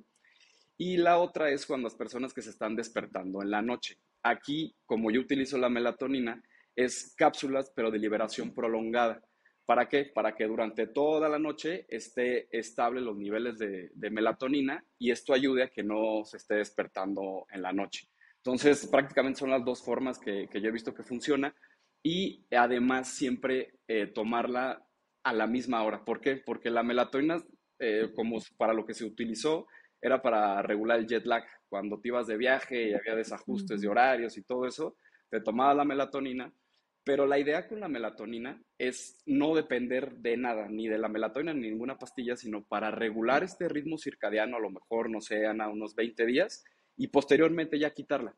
Y 0.77 0.99
la 0.99 1.19
otra 1.19 1.51
es 1.51 1.65
cuando 1.65 1.87
las 1.87 1.95
personas 1.95 2.35
que 2.35 2.43
se 2.43 2.51
están 2.51 2.77
despertando 2.77 3.41
en 3.41 3.51
la 3.51 3.63
noche. 3.63 3.97
Aquí, 4.23 4.75
como 4.85 5.11
yo 5.11 5.21
utilizo 5.21 5.57
la 5.57 5.71
melatonina, 5.71 6.43
es 6.77 7.15
cápsulas, 7.17 7.73
pero 7.75 7.91
de 7.91 7.99
liberación 7.99 8.53
prolongada. 8.53 9.23
¿Para 9.67 9.89
qué? 9.89 10.05
Para 10.05 10.35
que 10.35 10.47
durante 10.47 10.87
toda 10.87 11.29
la 11.29 11.39
noche 11.39 11.87
esté 11.89 12.49
estable 12.57 13.01
los 13.01 13.17
niveles 13.17 13.59
de, 13.59 14.11
melatonina 14.11 14.85
y 14.99 15.11
esto 15.11 15.33
ayude 15.33 15.63
a 15.63 15.71
que 15.71 15.83
no 15.83 16.25
se 16.25 16.37
esté 16.37 16.57
despertando 16.57 17.47
en 17.51 17.63
la 17.63 17.73
noche. 17.73 18.09
Entonces, 18.37 18.87
prácticamente 18.87 19.41
son 19.41 19.51
las 19.51 19.65
dos 19.65 19.83
formas 19.83 20.19
que, 20.19 20.49
yo 20.53 20.69
he 20.69 20.73
visto 20.73 20.93
que 20.93 21.03
funciona 21.03 21.55
y 22.03 22.45
además 22.55 23.09
siempre 23.09 23.79
eh, 23.89 24.07
tomarla 24.07 24.87
a 25.23 25.33
la 25.33 25.47
misma 25.47 25.83
hora. 25.83 26.05
¿Por 26.05 26.21
qué? 26.21 26.37
Porque 26.37 26.69
la 26.69 26.83
melatonina, 26.83 27.43
eh, 27.79 28.13
como 28.15 28.41
para 28.59 28.75
lo 28.75 28.85
que 28.85 28.93
se 28.93 29.07
utilizó, 29.07 29.67
era 30.03 30.21
para 30.21 30.61
regular 30.61 30.99
el 30.99 31.07
jet 31.07 31.25
lag. 31.25 31.45
Cuando 31.71 31.99
te 31.99 32.09
ibas 32.09 32.27
de 32.27 32.37
viaje 32.37 32.91
y 32.91 32.95
había 32.95 33.15
desajustes 33.15 33.81
de 33.81 33.89
horarios 33.89 34.37
y 34.37 34.43
todo 34.43 34.67
eso, 34.67 34.99
te 35.31 35.41
tomabas 35.41 35.77
la 35.77 35.87
melatonina 35.87 36.53
Pero 37.05 37.27
la 37.27 37.39
idea 37.39 37.69
con 37.69 37.81
la 37.81 37.89
melatonina 37.89 38.63
es 38.79 39.23
no 39.27 39.55
depender 39.55 40.17
de 40.17 40.37
nada, 40.37 40.69
ni 40.69 40.89
de 40.89 40.99
la 40.99 41.09
melatonina 41.09 41.53
ni 41.53 41.69
ninguna 41.69 41.99
pastilla, 41.99 42.35
sino 42.37 42.65
para 42.65 42.91
regular 42.91 43.45
este 43.45 43.69
ritmo 43.69 43.99
circadiano, 43.99 44.57
a 44.57 44.61
lo 44.61 44.71
mejor, 44.71 45.11
no 45.11 45.21
sé, 45.21 45.47
a 45.47 45.53
unos 45.69 45.95
20 45.95 46.25
días, 46.25 46.65
y 46.97 47.09
posteriormente 47.09 47.79
ya 47.79 47.91
quitarla. 47.91 48.35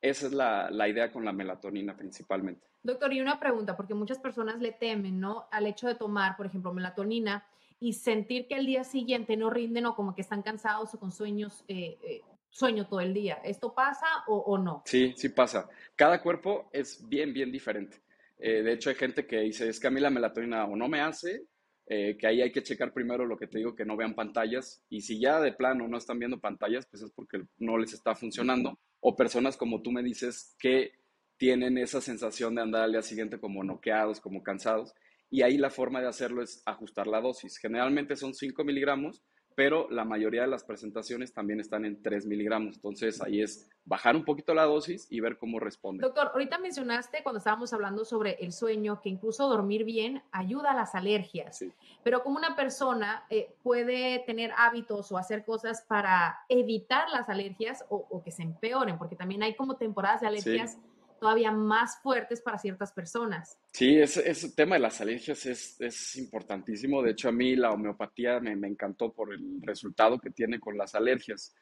Esa 0.00 0.26
es 0.26 0.32
la, 0.32 0.70
la, 0.70 0.88
idea 0.88 1.10
con 1.10 1.24
la 1.24 1.32
melatonina 1.32 1.96
principalmente. 1.96 2.66
Doctor, 2.82 3.12
y 3.12 3.20
una 3.20 3.40
pregunta, 3.40 3.76
porque 3.76 3.94
muchas 3.94 4.18
personas 4.18 4.60
le 4.60 4.72
temen, 4.72 5.18
¿no? 5.18 5.48
Al 5.50 5.66
hecho 5.66 5.88
de 5.88 5.94
tomar, 5.94 6.36
por 6.36 6.46
ejemplo, 6.46 6.72
melatonina 6.72 7.44
y 7.80 7.92
sentir 7.92 8.46
que 8.46 8.54
al 8.54 8.66
día 8.66 8.84
siguiente 8.84 9.36
no 9.36 9.50
rinden 9.50 9.86
o 9.86 9.94
como 9.94 10.14
que 10.14 10.22
están 10.22 10.42
cansados 10.42 10.94
o 10.94 10.98
con 10.98 11.12
sueños 11.12 11.64
eh, 11.68 11.98
eh, 12.02 12.20
sueño 12.50 12.86
todo 12.86 13.00
el 13.00 13.14
día. 13.14 13.40
¿Esto 13.44 13.74
pasa 13.74 14.06
o, 14.26 14.58
no? 14.58 14.82
Sí, 14.84 15.14
sí 15.16 15.28
pasa. 15.28 15.68
Cada 15.94 16.20
cuerpo 16.22 16.68
es 16.72 17.06
bien, 17.08 17.32
bien 17.32 17.52
diferente. 17.52 18.00
Eh, 18.38 18.62
de 18.62 18.72
hecho, 18.72 18.90
hay 18.90 18.96
gente 18.96 19.26
que 19.26 19.40
dice, 19.40 19.68
es 19.68 19.80
que 19.80 19.88
a 19.88 19.90
mí 19.90 20.00
la 20.00 20.10
melatonina 20.10 20.64
o 20.64 20.76
no 20.76 20.88
me 20.88 21.00
hace, 21.00 21.46
eh, 21.86 22.16
que 22.18 22.26
ahí 22.26 22.42
hay 22.42 22.52
que 22.52 22.62
checar 22.62 22.92
primero 22.92 23.24
lo 23.24 23.38
que 23.38 23.46
te 23.46 23.58
digo, 23.58 23.74
que 23.74 23.84
no 23.84 23.96
vean 23.96 24.14
pantallas. 24.14 24.84
Y 24.88 25.00
si 25.00 25.18
ya 25.18 25.40
de 25.40 25.52
plano 25.52 25.88
no 25.88 25.96
están 25.96 26.18
viendo 26.18 26.38
pantallas, 26.38 26.86
pues 26.86 27.02
es 27.02 27.10
porque 27.12 27.42
no 27.58 27.78
les 27.78 27.94
está 27.94 28.14
funcionando. 28.14 28.78
O 29.00 29.16
personas 29.16 29.56
como 29.56 29.80
tú 29.82 29.90
me 29.90 30.02
dices 30.02 30.54
que 30.58 30.92
tienen 31.38 31.78
esa 31.78 32.00
sensación 32.00 32.54
de 32.54 32.62
andar 32.62 32.82
al 32.82 32.92
día 32.92 33.02
siguiente 33.02 33.40
como 33.40 33.64
noqueados, 33.64 34.20
como 34.20 34.42
cansados. 34.42 34.94
Y 35.30 35.42
ahí 35.42 35.56
la 35.56 35.70
forma 35.70 36.00
de 36.00 36.08
hacerlo 36.08 36.42
es 36.42 36.62
ajustar 36.66 37.06
la 37.06 37.20
dosis. 37.20 37.58
Generalmente 37.58 38.16
son 38.16 38.34
5 38.34 38.64
miligramos, 38.64 39.22
pero 39.58 39.88
la 39.90 40.04
mayoría 40.04 40.42
de 40.42 40.46
las 40.46 40.62
presentaciones 40.62 41.32
también 41.32 41.58
están 41.58 41.84
en 41.84 42.00
3 42.00 42.26
miligramos. 42.26 42.76
Entonces 42.76 43.20
ahí 43.20 43.42
es 43.42 43.68
bajar 43.84 44.14
un 44.14 44.24
poquito 44.24 44.54
la 44.54 44.62
dosis 44.62 45.08
y 45.10 45.18
ver 45.18 45.36
cómo 45.36 45.58
responde. 45.58 46.00
Doctor, 46.00 46.30
ahorita 46.32 46.58
mencionaste 46.58 47.24
cuando 47.24 47.38
estábamos 47.38 47.72
hablando 47.72 48.04
sobre 48.04 48.34
el 48.34 48.52
sueño 48.52 49.00
que 49.00 49.08
incluso 49.08 49.48
dormir 49.48 49.82
bien 49.82 50.22
ayuda 50.30 50.70
a 50.70 50.76
las 50.76 50.94
alergias. 50.94 51.58
Sí. 51.58 51.72
Pero 52.04 52.22
como 52.22 52.36
una 52.36 52.54
persona 52.54 53.24
eh, 53.30 53.52
puede 53.64 54.20
tener 54.20 54.52
hábitos 54.56 55.10
o 55.10 55.18
hacer 55.18 55.44
cosas 55.44 55.82
para 55.88 56.38
evitar 56.48 57.08
las 57.10 57.28
alergias 57.28 57.84
o, 57.88 58.22
que 58.22 58.30
se 58.30 58.44
empeoren, 58.44 58.96
porque 58.96 59.16
también 59.16 59.42
hay 59.42 59.56
como 59.56 59.74
temporadas 59.74 60.20
de 60.20 60.28
alergias 60.28 60.78
todavía 61.18 61.52
más 61.52 62.00
fuertes 62.02 62.40
para 62.40 62.58
ciertas 62.58 62.92
personas. 62.92 63.58
Sí, 63.72 63.98
ese, 63.98 64.52
tema 64.52 64.76
de 64.76 64.80
las 64.80 65.00
alergias 65.00 65.44
es, 65.46 65.80
es, 65.80 66.16
importantísimo. 66.16 67.02
De 67.02 67.12
hecho, 67.12 67.28
a 67.28 67.32
mí 67.32 67.56
la 67.56 67.72
homeopatía 67.72 68.40
me, 68.40 68.56
me, 68.56 68.68
encantó 68.68 69.12
por 69.12 69.32
el 69.32 69.60
resultado 69.62 70.18
que 70.18 70.30
tiene 70.30 70.60
con 70.60 70.76
las 70.76 70.94
alergias. 70.94 71.54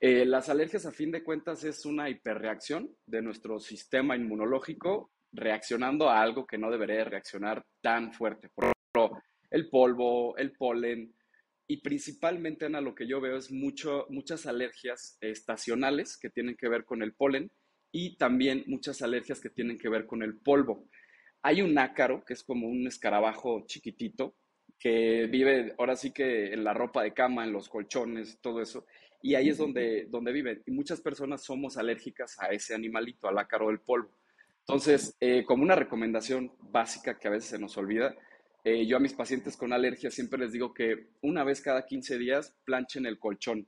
Eh, 0.00 0.24
las 0.24 0.48
alergias, 0.48 0.86
a 0.86 0.92
fin 0.92 1.10
de 1.10 1.22
cuentas, 1.22 1.64
es 1.64 1.84
una 1.84 2.08
hiperreacción 2.08 2.90
de 3.06 3.22
nuestro 3.22 3.60
sistema 3.60 4.16
inmunológico 4.16 5.12
reaccionando 5.32 6.08
a 6.08 6.20
algo 6.20 6.46
que 6.46 6.58
no 6.58 6.70
debería 6.70 7.04
reaccionar 7.04 7.64
tan 7.80 8.12
fuerte. 8.12 8.48
Por 8.48 8.64
ejemplo, 8.64 9.22
el 9.50 9.68
polvo, 9.68 10.36
el 10.36 10.52
polen, 10.52 11.14
y 11.70 11.76
principalmente, 11.82 12.66
Ana, 12.66 12.80
lo 12.80 12.96
que 12.96 13.06
yo 13.06 13.20
veo 13.20 13.36
es 13.36 13.52
mucho, 13.52 14.04
muchas 14.08 14.44
alergias 14.46 15.16
estacionales 15.20 16.18
que 16.18 16.28
tienen 16.28 16.56
que 16.56 16.68
ver 16.68 16.84
con 16.84 17.00
el 17.00 17.14
polen 17.14 17.48
y 17.92 18.16
también 18.16 18.64
muchas 18.66 19.02
alergias 19.02 19.40
que 19.40 19.50
tienen 19.50 19.78
que 19.78 19.88
ver 19.88 20.06
con 20.06 20.22
el 20.22 20.36
polvo. 20.36 20.88
Hay 21.42 21.62
un 21.62 21.76
ácaro, 21.78 22.24
que 22.24 22.34
es 22.34 22.42
como 22.42 22.68
un 22.68 22.86
escarabajo 22.86 23.64
chiquitito, 23.66 24.34
que 24.78 25.26
vive 25.26 25.74
ahora 25.78 25.96
sí 25.96 26.10
que 26.12 26.52
en 26.52 26.64
la 26.64 26.72
ropa 26.74 27.02
de 27.02 27.12
cama, 27.12 27.44
en 27.44 27.52
los 27.52 27.68
colchones, 27.68 28.38
todo 28.40 28.62
eso, 28.62 28.86
y 29.22 29.34
ahí 29.34 29.50
es 29.50 29.58
donde, 29.58 30.06
donde 30.10 30.32
viven. 30.32 30.62
Y 30.66 30.70
muchas 30.70 31.00
personas 31.00 31.42
somos 31.42 31.76
alérgicas 31.76 32.38
a 32.40 32.48
ese 32.48 32.74
animalito, 32.74 33.28
al 33.28 33.38
ácaro 33.38 33.68
del 33.68 33.80
polvo. 33.80 34.10
Entonces, 34.60 35.16
eh, 35.20 35.44
como 35.44 35.62
una 35.62 35.74
recomendación 35.74 36.52
básica 36.60 37.18
que 37.18 37.28
a 37.28 37.32
veces 37.32 37.50
se 37.50 37.58
nos 37.58 37.76
olvida, 37.76 38.14
eh, 38.64 38.86
yo 38.86 38.96
a 38.96 39.00
mis 39.00 39.14
pacientes 39.14 39.56
con 39.56 39.72
alergia 39.72 40.10
siempre 40.10 40.38
les 40.38 40.52
digo 40.52 40.74
que 40.74 41.08
una 41.22 41.44
vez 41.44 41.60
cada 41.60 41.86
15 41.86 42.18
días 42.18 42.54
planchen 42.64 43.06
el 43.06 43.18
colchón 43.18 43.66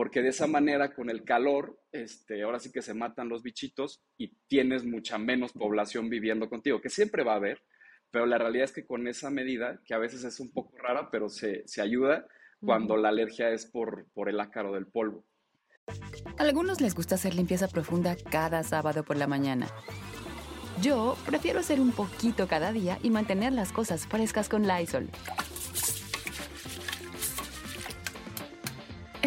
porque 0.00 0.22
de 0.22 0.30
esa 0.30 0.46
manera 0.46 0.94
con 0.94 1.10
el 1.10 1.24
calor, 1.24 1.78
este, 1.92 2.42
ahora 2.42 2.58
sí 2.58 2.72
que 2.72 2.80
se 2.80 2.94
matan 2.94 3.28
los 3.28 3.42
bichitos 3.42 4.02
y 4.16 4.28
tienes 4.48 4.82
mucha 4.82 5.18
menos 5.18 5.52
población 5.52 6.08
viviendo 6.08 6.48
contigo, 6.48 6.80
que 6.80 6.88
siempre 6.88 7.22
va 7.22 7.34
a 7.34 7.36
haber, 7.36 7.62
pero 8.10 8.24
la 8.24 8.38
realidad 8.38 8.64
es 8.64 8.72
que 8.72 8.86
con 8.86 9.06
esa 9.08 9.28
medida, 9.28 9.78
que 9.84 9.92
a 9.92 9.98
veces 9.98 10.24
es 10.24 10.40
un 10.40 10.52
poco 10.52 10.74
rara, 10.78 11.10
pero 11.12 11.28
se, 11.28 11.68
se 11.68 11.82
ayuda 11.82 12.26
cuando 12.64 12.96
la 12.96 13.10
alergia 13.10 13.50
es 13.50 13.66
por, 13.66 14.06
por 14.14 14.30
el 14.30 14.40
ácaro 14.40 14.72
del 14.72 14.86
polvo. 14.86 15.26
A 16.38 16.44
algunos 16.44 16.80
les 16.80 16.94
gusta 16.94 17.16
hacer 17.16 17.34
limpieza 17.34 17.68
profunda 17.68 18.16
cada 18.16 18.62
sábado 18.62 19.04
por 19.04 19.18
la 19.18 19.26
mañana. 19.26 19.66
Yo 20.80 21.14
prefiero 21.26 21.60
hacer 21.60 21.78
un 21.78 21.92
poquito 21.92 22.48
cada 22.48 22.72
día 22.72 22.98
y 23.02 23.10
mantener 23.10 23.52
las 23.52 23.70
cosas 23.70 24.06
frescas 24.06 24.48
con 24.48 24.66
Lysol. 24.66 25.10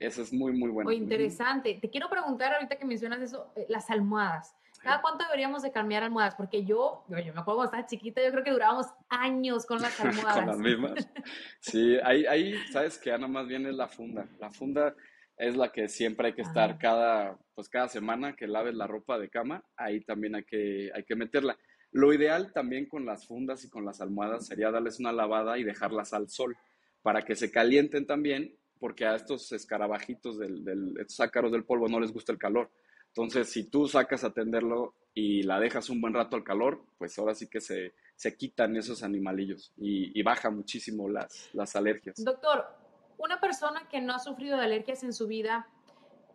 Eso 0.00 0.22
es 0.22 0.32
muy, 0.32 0.52
muy 0.52 0.70
bueno. 0.70 0.88
Muy 0.88 0.96
interesante. 0.96 1.78
Te 1.80 1.90
quiero 1.90 2.08
preguntar 2.08 2.54
ahorita 2.54 2.76
que 2.76 2.86
mencionas 2.86 3.20
eso, 3.20 3.52
eh, 3.54 3.66
las 3.68 3.90
almohadas. 3.90 4.56
¿Cada 4.82 5.02
cuánto 5.02 5.24
deberíamos 5.24 5.62
de 5.62 5.72
cambiar 5.72 6.02
almohadas? 6.02 6.34
Porque 6.36 6.64
yo, 6.64 7.04
yo, 7.08 7.16
me 7.16 7.20
acuerdo 7.20 7.44
cuando 7.44 7.64
estaba 7.64 7.86
chiquita, 7.86 8.24
yo 8.24 8.30
creo 8.30 8.42
que 8.42 8.50
durábamos 8.50 8.86
años 9.10 9.66
con 9.66 9.82
las 9.82 10.00
almohadas. 10.00 10.34
con 10.36 10.46
las 10.46 10.58
mismas. 10.58 11.08
Sí, 11.60 11.98
ahí, 12.02 12.24
ahí, 12.24 12.54
sabes 12.72 12.96
que 12.96 13.12
Ana 13.12 13.28
más 13.28 13.46
bien 13.46 13.66
es 13.66 13.74
la 13.74 13.88
funda. 13.88 14.26
La 14.38 14.50
funda 14.50 14.94
es 15.36 15.54
la 15.54 15.70
que 15.70 15.86
siempre 15.88 16.28
hay 16.28 16.32
que 16.32 16.42
estar 16.42 16.78
cada, 16.78 17.38
pues 17.54 17.68
cada 17.68 17.88
semana 17.88 18.34
que 18.34 18.46
laves 18.46 18.74
la 18.74 18.86
ropa 18.86 19.18
de 19.18 19.28
cama, 19.28 19.62
ahí 19.76 20.00
también 20.00 20.34
hay 20.34 20.44
que, 20.44 20.90
hay 20.94 21.04
que 21.04 21.14
meterla. 21.14 21.58
Lo 21.92 22.14
ideal 22.14 22.52
también 22.54 22.86
con 22.86 23.04
las 23.04 23.26
fundas 23.26 23.64
y 23.64 23.68
con 23.68 23.84
las 23.84 24.00
almohadas 24.00 24.46
sería 24.46 24.70
darles 24.70 24.98
una 24.98 25.12
lavada 25.12 25.58
y 25.58 25.64
dejarlas 25.64 26.14
al 26.14 26.30
sol 26.30 26.56
para 27.02 27.22
que 27.22 27.36
se 27.36 27.50
calienten 27.50 28.06
también 28.06 28.54
porque 28.80 29.06
a 29.06 29.14
estos 29.14 29.52
escarabajitos, 29.52 30.38
del, 30.38 30.64
del, 30.64 30.98
estos 30.98 31.20
ácaros 31.20 31.52
del 31.52 31.64
polvo 31.64 31.88
no 31.88 32.00
les 32.00 32.12
gusta 32.12 32.32
el 32.32 32.38
calor. 32.38 32.70
Entonces, 33.08 33.50
si 33.50 33.64
tú 33.64 33.86
sacas 33.86 34.24
a 34.24 34.28
atenderlo 34.28 34.94
y 35.14 35.42
la 35.42 35.60
dejas 35.60 35.90
un 35.90 36.00
buen 36.00 36.14
rato 36.14 36.36
al 36.36 36.44
calor, 36.44 36.82
pues 36.96 37.18
ahora 37.18 37.34
sí 37.34 37.48
que 37.48 37.60
se, 37.60 37.92
se 38.16 38.36
quitan 38.36 38.76
esos 38.76 39.02
animalillos 39.02 39.72
y, 39.76 40.18
y, 40.18 40.22
baja 40.22 40.50
muchísimo 40.50 41.08
las, 41.08 41.50
las 41.52 41.74
alergias. 41.76 42.24
Doctor, 42.24 42.64
una 43.18 43.40
persona 43.40 43.88
que 43.88 44.00
no 44.00 44.14
ha 44.14 44.18
sufrido 44.18 44.56
de 44.56 44.64
alergias 44.64 45.02
en 45.02 45.12
su 45.12 45.26
vida, 45.26 45.68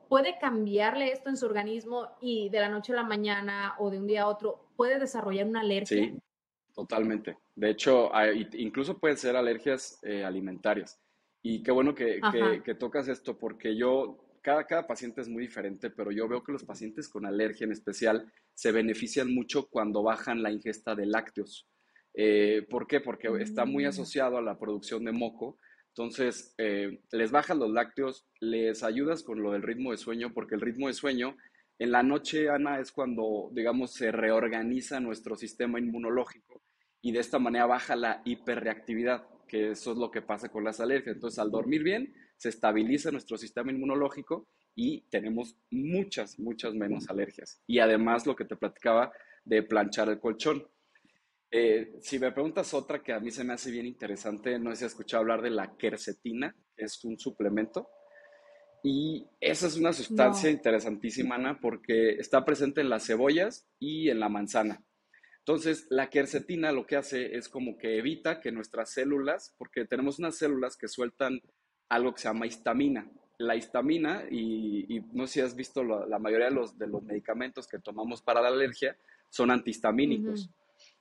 ¿puede 0.10 0.38
cambiarle 0.38 1.12
esto 1.12 1.30
en 1.30 1.38
su 1.38 1.46
organismo 1.46 2.10
y 2.22 2.50
de 2.50 2.60
la 2.60 2.70
noche 2.70 2.94
a 2.94 2.98
la 2.98 3.04
mañana 3.04 3.76
o 3.80 3.90
de 3.90 3.98
un 3.98 4.08
día 4.08 4.24
a 4.24 4.28
otro 4.28 4.68
puede 4.76 5.00
desarrollar 5.00 5.48
una 5.48 5.62
alergia? 5.62 5.98
Sí, 5.98 6.14
totalmente. 6.74 7.38
De 7.56 7.70
hecho, 7.70 8.14
hay, 8.14 8.48
incluso 8.54 8.98
pueden 9.00 9.18
ser 9.18 9.36
alergias 9.36 9.98
eh, 10.04 10.26
alimentarias. 10.26 11.00
Y 11.48 11.62
qué 11.62 11.70
bueno 11.70 11.94
que, 11.94 12.20
que, 12.64 12.74
tocas 12.74 13.08
esto, 13.08 13.38
porque 13.38 13.78
yo, 13.78 14.18
cada, 14.42 14.66
cada 14.66 14.88
paciente 14.88 15.22
es 15.22 15.30
muy 15.30 15.44
diferente, 15.44 15.92
pero 15.92 16.12
yo 16.12 16.28
veo 16.28 16.44
que 16.44 16.52
los 16.52 16.64
pacientes 16.64 17.08
con 17.08 17.24
alergia 17.24 17.66
en 17.66 17.72
especial 17.72 18.34
se 18.56 18.72
benefician 18.72 19.32
mucho 19.32 19.68
cuando 19.70 20.02
bajan 20.02 20.42
la 20.42 20.52
ingesta 20.52 20.96
de 20.96 21.06
lácteos. 21.06 21.70
Eh, 22.16 22.66
¿Por 22.68 22.88
qué? 22.88 23.00
Porque 23.00 23.28
está 23.40 23.64
muy 23.64 23.86
mm. 23.86 23.90
asociado 23.90 24.40
a 24.40 24.42
la 24.42 24.58
producción 24.58 25.06
de 25.06 25.12
moco. 25.12 25.60
Entonces, 25.90 26.56
eh, 26.58 27.04
les 27.12 27.30
bajan 27.30 27.60
los 27.60 27.70
lácteos, 27.70 28.26
les 28.40 28.82
ayudas 28.82 29.22
con 29.22 29.44
lo 29.44 29.52
del 29.52 29.62
ritmo 29.62 29.92
de 29.92 29.98
sueño, 29.98 30.34
porque 30.34 30.56
el 30.56 30.62
ritmo 30.62 30.88
de 30.88 30.94
sueño 30.94 31.38
en 31.78 31.92
la 31.92 32.02
noche, 32.02 32.50
Ana, 32.50 32.80
es 32.80 32.92
cuando, 32.92 33.52
digamos, 33.52 33.94
se 33.94 34.12
reorganiza 34.12 35.00
nuestro 35.00 35.36
sistema 35.36 35.78
inmunológico 35.78 36.64
y 37.04 37.12
de 37.12 37.20
esta 37.20 37.38
manera 37.38 37.68
baja 37.68 37.96
la 37.96 38.24
hiperreactividad 38.26 39.28
que 39.46 39.72
eso 39.72 39.92
es 39.92 39.98
lo 39.98 40.12
que 40.12 40.22
pasa 40.22 40.50
con 40.50 40.64
las 40.64 40.80
alergias. 40.80 41.16
Entonces, 41.16 41.40
al 41.40 41.52
dormir 41.52 41.84
bien, 41.84 42.14
se 42.38 42.50
estabiliza 42.50 43.12
nuestro 43.12 43.38
sistema 43.38 43.72
inmunológico 43.72 44.48
y 44.76 45.02
tenemos 45.10 45.56
muchas, 45.72 46.38
muchas 46.40 46.74
menos 46.74 47.10
alergias. 47.10 47.62
Y 47.66 47.80
además 47.80 48.26
lo 48.26 48.36
que 48.36 48.46
te 48.46 48.56
platicaba 48.56 49.12
de 49.44 49.64
planchar 49.64 50.10
el 50.10 50.20
colchón. 50.20 50.68
Eh, 51.52 51.96
si 52.02 52.20
me 52.20 52.32
preguntas 52.32 52.74
otra 52.74 53.02
que 53.02 53.14
a 53.14 53.20
mí 53.20 53.32
se 53.32 53.44
me 53.44 53.54
hace 53.54 53.72
bien 53.72 53.86
interesante, 53.86 54.60
no 54.60 54.72
sé 54.72 54.78
si 54.78 54.86
has 54.86 54.92
escuchado 54.92 55.22
hablar 55.22 55.42
de 55.42 55.52
la 55.52 55.78
quercetina, 55.78 56.56
que 56.76 56.86
es 56.86 57.04
un 57.06 57.18
suplemento. 57.18 57.90
Y 58.84 59.26
esa 59.40 59.68
es 59.68 59.78
una 59.78 59.94
sustancia 59.94 60.50
interesantísima, 60.50 61.36
Ana, 61.36 61.60
porque 61.60 62.12
está 62.20 62.46
presente 62.46 62.82
en 62.82 62.90
las 62.90 63.06
cebollas 63.08 63.68
y 63.80 64.10
en 64.10 64.20
la 64.20 64.30
manzana. 64.30 64.84
Entonces, 65.48 65.86
la 65.92 66.10
quercetina 66.10 66.72
lo 66.72 66.88
que 66.88 66.96
hace 66.96 67.36
es 67.38 67.50
como 67.50 67.78
que 67.78 68.00
evita 68.00 68.42
que 68.42 68.52
nuestras 68.52 68.90
células, 68.90 69.54
porque 69.60 69.86
tenemos 69.86 70.18
unas 70.18 70.36
células 70.36 70.76
que 70.76 70.88
sueltan 70.88 71.40
algo 71.88 72.16
que 72.16 72.22
se 72.22 72.28
llama 72.28 72.48
histamina. 72.48 73.12
La 73.38 73.56
histamina, 73.56 74.24
y, 74.32 75.04
no 75.14 75.28
sé 75.28 75.34
si 75.34 75.42
has 75.42 75.56
visto 75.56 75.84
la, 75.84 76.18
mayoría 76.18 76.48
de 76.48 76.56
los, 76.56 76.80
de 76.80 76.88
los 76.88 77.04
medicamentos 77.04 77.68
que 77.68 77.78
tomamos 77.78 78.24
para 78.24 78.42
la 78.42 78.48
alergia, 78.48 78.98
son 79.30 79.52
antihistamínicos. 79.52 80.50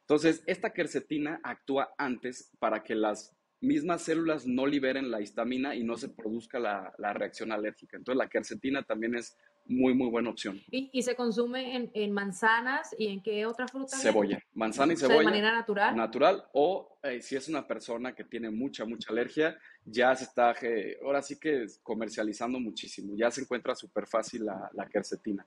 Entonces, 0.01 0.43
esta 0.45 0.75
quercetina 0.75 1.41
actúa 1.43 1.95
antes 1.97 2.51
para 2.59 2.83
que 2.83 2.95
las 2.95 3.35
mismas 3.63 4.03
células 4.03 4.47
no 4.47 4.67
liberen 4.67 5.11
la 5.11 5.23
histamina 5.23 5.75
y 5.75 5.85
no 5.85 5.97
se 5.97 6.11
produzca 6.11 6.59
la, 6.59 6.93
la 6.99 7.15
reacción 7.15 7.51
alérgica. 7.51 7.97
Entonces, 7.97 8.19
la 8.19 8.29
quercetina 8.29 8.83
también 8.83 9.15
es 9.15 9.39
muy, 9.67 9.95
muy 9.95 10.11
buena 10.11 10.31
opción. 10.31 10.61
¿Y, 10.71 11.03
se 11.03 11.15
consume 11.17 11.77
en, 11.77 11.91
en, 11.95 12.13
manzanas 12.13 12.95
y 12.99 13.07
en 13.09 13.23
qué 13.23 13.47
otra 13.47 13.67
fruta? 13.67 13.97
Cebolla, 13.97 14.43
manzana 14.55 14.93
y 14.93 14.97
cebolla. 14.97 15.19
de 15.19 15.25
manera 15.25 15.53
natural. 15.53 15.97
Natural, 15.97 16.45
o 16.53 16.99
eh, 17.03 17.21
si 17.23 17.37
es 17.37 17.49
una 17.49 17.67
persona 17.67 18.15
que 18.15 18.25
tiene 18.25 18.51
mucha, 18.51 18.85
mucha 18.85 19.13
alergia, 19.13 19.59
ya 19.85 20.15
se 20.15 20.25
está, 20.25 20.55
ahora 21.03 21.23
sí 21.23 21.39
que 21.39 21.67
comercializando 21.83 22.61
muchísimo, 22.61 23.15
ya 23.17 23.31
se 23.31 23.43
encuentra 23.43 23.75
súper 23.75 24.07
fácil 24.07 24.45
la, 24.45 24.71
la 24.75 24.89
quercetina. 24.89 25.47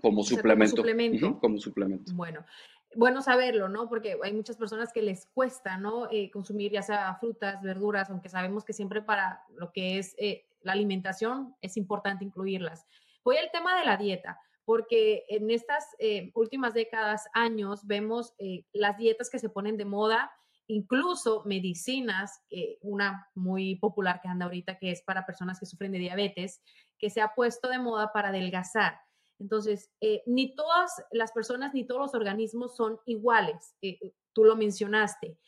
Como 0.00 0.22
suplemento. 0.22 0.76
como 0.76 0.88
suplemento. 0.88 1.40
como 1.40 1.58
suplemento. 1.58 2.12
Bueno, 2.14 2.44
bueno 2.96 3.22
saberlo, 3.22 3.68
¿no? 3.68 3.88
Porque 3.88 4.18
hay 4.22 4.32
muchas 4.32 4.56
personas 4.56 4.92
que 4.92 5.02
les 5.02 5.26
cuesta, 5.26 5.76
¿no? 5.76 6.08
Eh, 6.10 6.30
consumir 6.30 6.72
ya 6.72 6.82
sea 6.82 7.14
frutas, 7.16 7.62
verduras, 7.62 8.10
aunque 8.10 8.28
sabemos 8.28 8.64
que 8.64 8.72
siempre 8.72 9.02
para 9.02 9.42
lo 9.54 9.72
que 9.72 9.98
es 9.98 10.14
eh, 10.18 10.46
la 10.62 10.72
alimentación 10.72 11.54
es 11.60 11.76
importante 11.76 12.24
incluirlas. 12.24 12.86
Voy 13.24 13.36
al 13.36 13.50
tema 13.50 13.78
de 13.78 13.86
la 13.86 13.96
dieta, 13.96 14.40
porque 14.64 15.24
en 15.28 15.50
estas 15.50 15.84
eh, 15.98 16.30
últimas 16.34 16.74
décadas, 16.74 17.28
años, 17.32 17.86
vemos 17.86 18.34
las 18.72 18.96
dietas 18.96 19.30
que 19.30 19.38
se 19.38 19.48
ponen 19.48 19.76
de 19.76 19.84
moda, 19.84 20.30
incluso 20.66 21.42
medicinas, 21.44 22.42
una 22.80 23.28
muy 23.34 23.76
popular 23.76 24.20
que 24.20 24.28
anda 24.28 24.46
ahorita, 24.46 24.78
que 24.78 24.92
es 24.92 25.02
para 25.02 25.26
personas 25.26 25.58
que 25.58 25.66
sufren 25.66 25.92
de 25.92 25.98
diabetes, 25.98 26.62
que 26.98 27.10
se 27.10 27.20
ha 27.20 27.34
puesto 27.34 27.68
de 27.68 27.78
moda 27.78 28.12
para 28.12 28.28
adelgazar. 28.28 29.00
Entonces, 29.40 29.90
eh, 30.00 30.22
ni 30.26 30.54
todas 30.54 31.02
las 31.10 31.32
personas 31.32 31.74
ni 31.74 31.86
todos 31.86 32.00
los 32.00 32.14
organismos 32.14 32.76
son 32.76 33.00
iguales. 33.06 33.74
Eh, 33.82 33.98
eh, 34.00 34.14
tú 34.32 34.44
lo 34.44 34.54
mencionaste. 34.54 35.38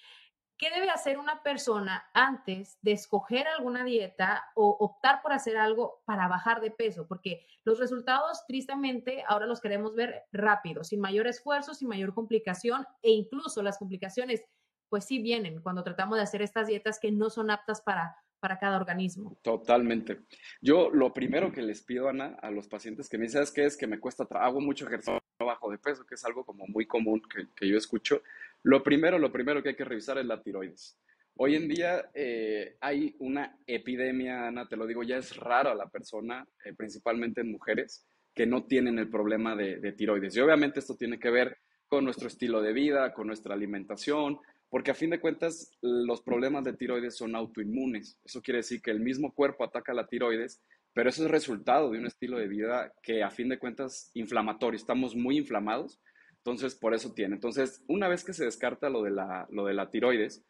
¿Qué 0.58 0.70
debe 0.70 0.90
hacer 0.90 1.18
una 1.18 1.42
persona 1.42 2.04
antes 2.14 2.78
de 2.82 2.92
escoger 2.92 3.48
alguna 3.48 3.84
dieta 3.84 4.44
o 4.54 4.76
optar 4.78 5.20
por 5.20 5.32
hacer 5.32 5.56
algo 5.56 6.02
para 6.04 6.28
bajar 6.28 6.60
de 6.60 6.70
peso? 6.70 7.06
Porque 7.08 7.46
los 7.64 7.80
resultados, 7.80 8.44
tristemente, 8.46 9.24
ahora 9.26 9.46
los 9.46 9.60
queremos 9.60 9.94
ver 9.94 10.22
rápido, 10.30 10.84
sin 10.84 11.00
mayor 11.00 11.26
esfuerzo, 11.26 11.74
sin 11.74 11.88
mayor 11.88 12.14
complicación 12.14 12.86
e 13.02 13.10
incluso 13.10 13.60
las 13.62 13.78
complicaciones, 13.78 14.44
pues 14.88 15.04
sí 15.04 15.20
vienen 15.20 15.60
cuando 15.62 15.82
tratamos 15.82 16.16
de 16.18 16.22
hacer 16.22 16.42
estas 16.42 16.68
dietas 16.68 17.00
que 17.00 17.10
no 17.10 17.28
son 17.28 17.50
aptas 17.50 17.80
para, 17.80 18.16
para 18.42 18.58
cada 18.58 18.76
organismo. 18.76 19.38
Totalmente. 19.40 20.22
Yo 20.60 20.90
lo 20.90 21.14
primero 21.14 21.52
que 21.52 21.62
les 21.62 21.80
pido, 21.80 22.08
Ana, 22.08 22.36
a 22.42 22.50
los 22.50 22.66
pacientes 22.66 23.08
que 23.08 23.16
me 23.16 23.26
dicen, 23.26 23.40
es 23.40 23.52
que 23.52 23.64
es 23.64 23.76
que 23.76 23.86
me 23.86 24.00
cuesta, 24.00 24.26
hago 24.32 24.60
mucho 24.60 24.84
ejercicio 24.84 25.22
bajo 25.38 25.70
de 25.70 25.78
peso, 25.78 26.04
que 26.04 26.16
es 26.16 26.24
algo 26.24 26.44
como 26.44 26.66
muy 26.66 26.84
común 26.84 27.22
que, 27.54 27.68
yo 27.68 27.78
escucho. 27.78 28.20
Lo 28.64 28.82
primero, 28.82 29.16
lo 29.16 29.30
primero 29.30 29.62
que 29.62 29.68
hay 29.70 29.76
que 29.76 29.84
revisar 29.84 30.18
es 30.18 30.26
la 30.26 30.42
tiroides. 30.42 30.98
Hoy 31.36 31.54
en 31.54 31.68
día 31.68 32.10
eh, 32.14 32.76
hay 32.80 33.14
una 33.20 33.56
epidemia, 33.64 34.48
Ana, 34.48 34.66
te 34.66 34.76
lo 34.76 34.88
digo, 34.88 35.04
ya 35.04 35.18
es 35.18 35.36
rara 35.36 35.72
la 35.76 35.88
persona, 35.88 36.44
eh, 36.64 36.72
principalmente 36.74 37.42
en 37.42 37.52
mujeres, 37.52 38.04
que 38.34 38.44
no 38.44 38.64
tienen 38.64 38.98
el 38.98 39.08
problema 39.08 39.54
de, 39.54 39.76
de 39.76 39.92
tiroides. 39.92 40.34
Y 40.34 40.40
obviamente 40.40 40.80
esto 40.80 40.96
tiene 40.96 41.20
que 41.20 41.30
ver 41.30 41.58
con 41.86 42.04
nuestro 42.04 42.26
estilo 42.26 42.60
de 42.60 42.72
vida, 42.72 43.14
con 43.14 43.28
nuestra 43.28 43.54
alimentación, 43.54 44.40
porque 44.72 44.90
a 44.90 44.94
fin 44.94 45.10
de 45.10 45.20
cuentas 45.20 45.70
los 45.82 46.22
problemas 46.22 46.64
de 46.64 46.72
tiroides 46.72 47.14
son 47.14 47.36
autoinmunes. 47.36 48.18
Eso 48.24 48.40
quiere 48.40 48.60
decir 48.60 48.80
que 48.80 48.90
el 48.90 49.00
mismo 49.00 49.34
cuerpo 49.34 49.64
ataca 49.64 49.92
la 49.92 50.06
tiroides, 50.06 50.62
pero 50.94 51.10
eso 51.10 51.22
es 51.22 51.30
resultado 51.30 51.90
de 51.90 51.98
un 51.98 52.06
estilo 52.06 52.38
de 52.38 52.48
vida 52.48 52.90
que 53.02 53.22
a 53.22 53.28
fin 53.28 53.50
de 53.50 53.58
cuentas 53.58 54.10
inflamatorio. 54.14 54.78
Estamos 54.78 55.14
muy 55.14 55.36
inflamados, 55.36 56.00
entonces 56.38 56.74
por 56.74 56.94
eso 56.94 57.12
tiene. 57.12 57.34
Entonces, 57.34 57.84
una 57.86 58.08
vez 58.08 58.24
que 58.24 58.32
se 58.32 58.46
descarta 58.46 58.88
lo 58.88 59.02
de 59.02 59.10
la, 59.10 59.46
lo 59.50 59.66
de 59.66 59.74
la 59.74 59.90
tiroides, 59.90 60.42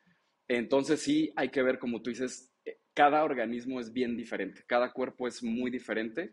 entonces 0.46 1.00
sí 1.00 1.32
hay 1.34 1.48
que 1.48 1.64
ver, 1.64 1.80
como 1.80 2.00
tú 2.00 2.10
dices, 2.10 2.54
eh, 2.64 2.78
cada 2.94 3.24
organismo 3.24 3.80
es 3.80 3.92
bien 3.92 4.16
diferente, 4.16 4.62
cada 4.68 4.92
cuerpo 4.92 5.26
es 5.26 5.42
muy 5.42 5.68
diferente 5.68 6.32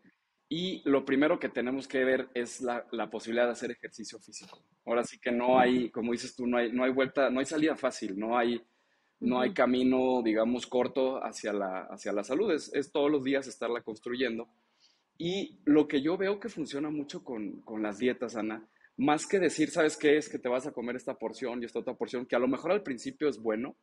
y 0.52 0.82
lo 0.90 1.06
primero 1.06 1.40
que 1.40 1.50
tenemos 1.50 1.88
que 1.88 2.04
ver 2.04 2.28
es 2.34 2.62
la, 2.62 2.84
posibilidad 3.12 3.46
de 3.46 3.52
hacer 3.52 3.70
ejercicio 3.70 4.20
físico. 4.20 4.66
Ahora 4.84 5.04
sí 5.04 5.20
que 5.20 5.32
no 5.32 5.60
hay, 5.60 5.92
como 5.92 6.12
dices 6.12 6.36
tú, 6.36 6.48
no 6.48 6.58
hay, 6.58 6.72
no 6.72 6.84
hay 6.84 6.92
vuelta, 6.92 7.30
no 7.30 7.40
hay 7.40 7.46
salida 7.46 7.76
fácil, 7.76 8.18
no 8.18 8.36
hay, 8.36 8.60
no 9.20 9.40
hay 9.40 9.54
camino, 9.54 10.24
digamos, 10.24 10.66
corto 10.66 11.24
hacia 11.24 11.54
la, 11.54 11.82
hacia 11.92 12.12
la 12.12 12.24
salud. 12.24 12.52
Es, 12.52 12.92
todos 12.92 13.12
los 13.12 13.24
días 13.24 13.46
estarla 13.46 13.82
construyendo. 13.82 14.50
Y 15.20 15.60
lo 15.66 15.88
que 15.88 16.02
yo 16.02 16.18
veo 16.18 16.40
que 16.40 16.50
funciona 16.50 16.90
mucho 16.90 17.24
con, 17.24 17.62
con 17.62 17.84
las 17.84 18.00
dietas, 18.00 18.36
Ana, 18.36 18.68
más 18.98 19.28
que 19.28 19.38
decir, 19.38 19.70
¿sabes 19.70 19.98
qué? 19.98 20.18
Es 20.18 20.30
que 20.30 20.40
te 20.40 20.50
vas 20.50 20.66
a 20.66 20.72
comer 20.72 20.96
esta 20.96 21.14
porción 21.14 21.62
y 21.62 21.66
esta 21.66 21.80
otra 21.80 21.94
porción, 21.94 22.26
que 22.26 22.36
a 22.36 22.40
lo 22.40 22.48
mejor 22.48 22.72
al 22.72 22.82
principio 22.82 23.30
es 23.30 23.38
bueno, 23.38 23.78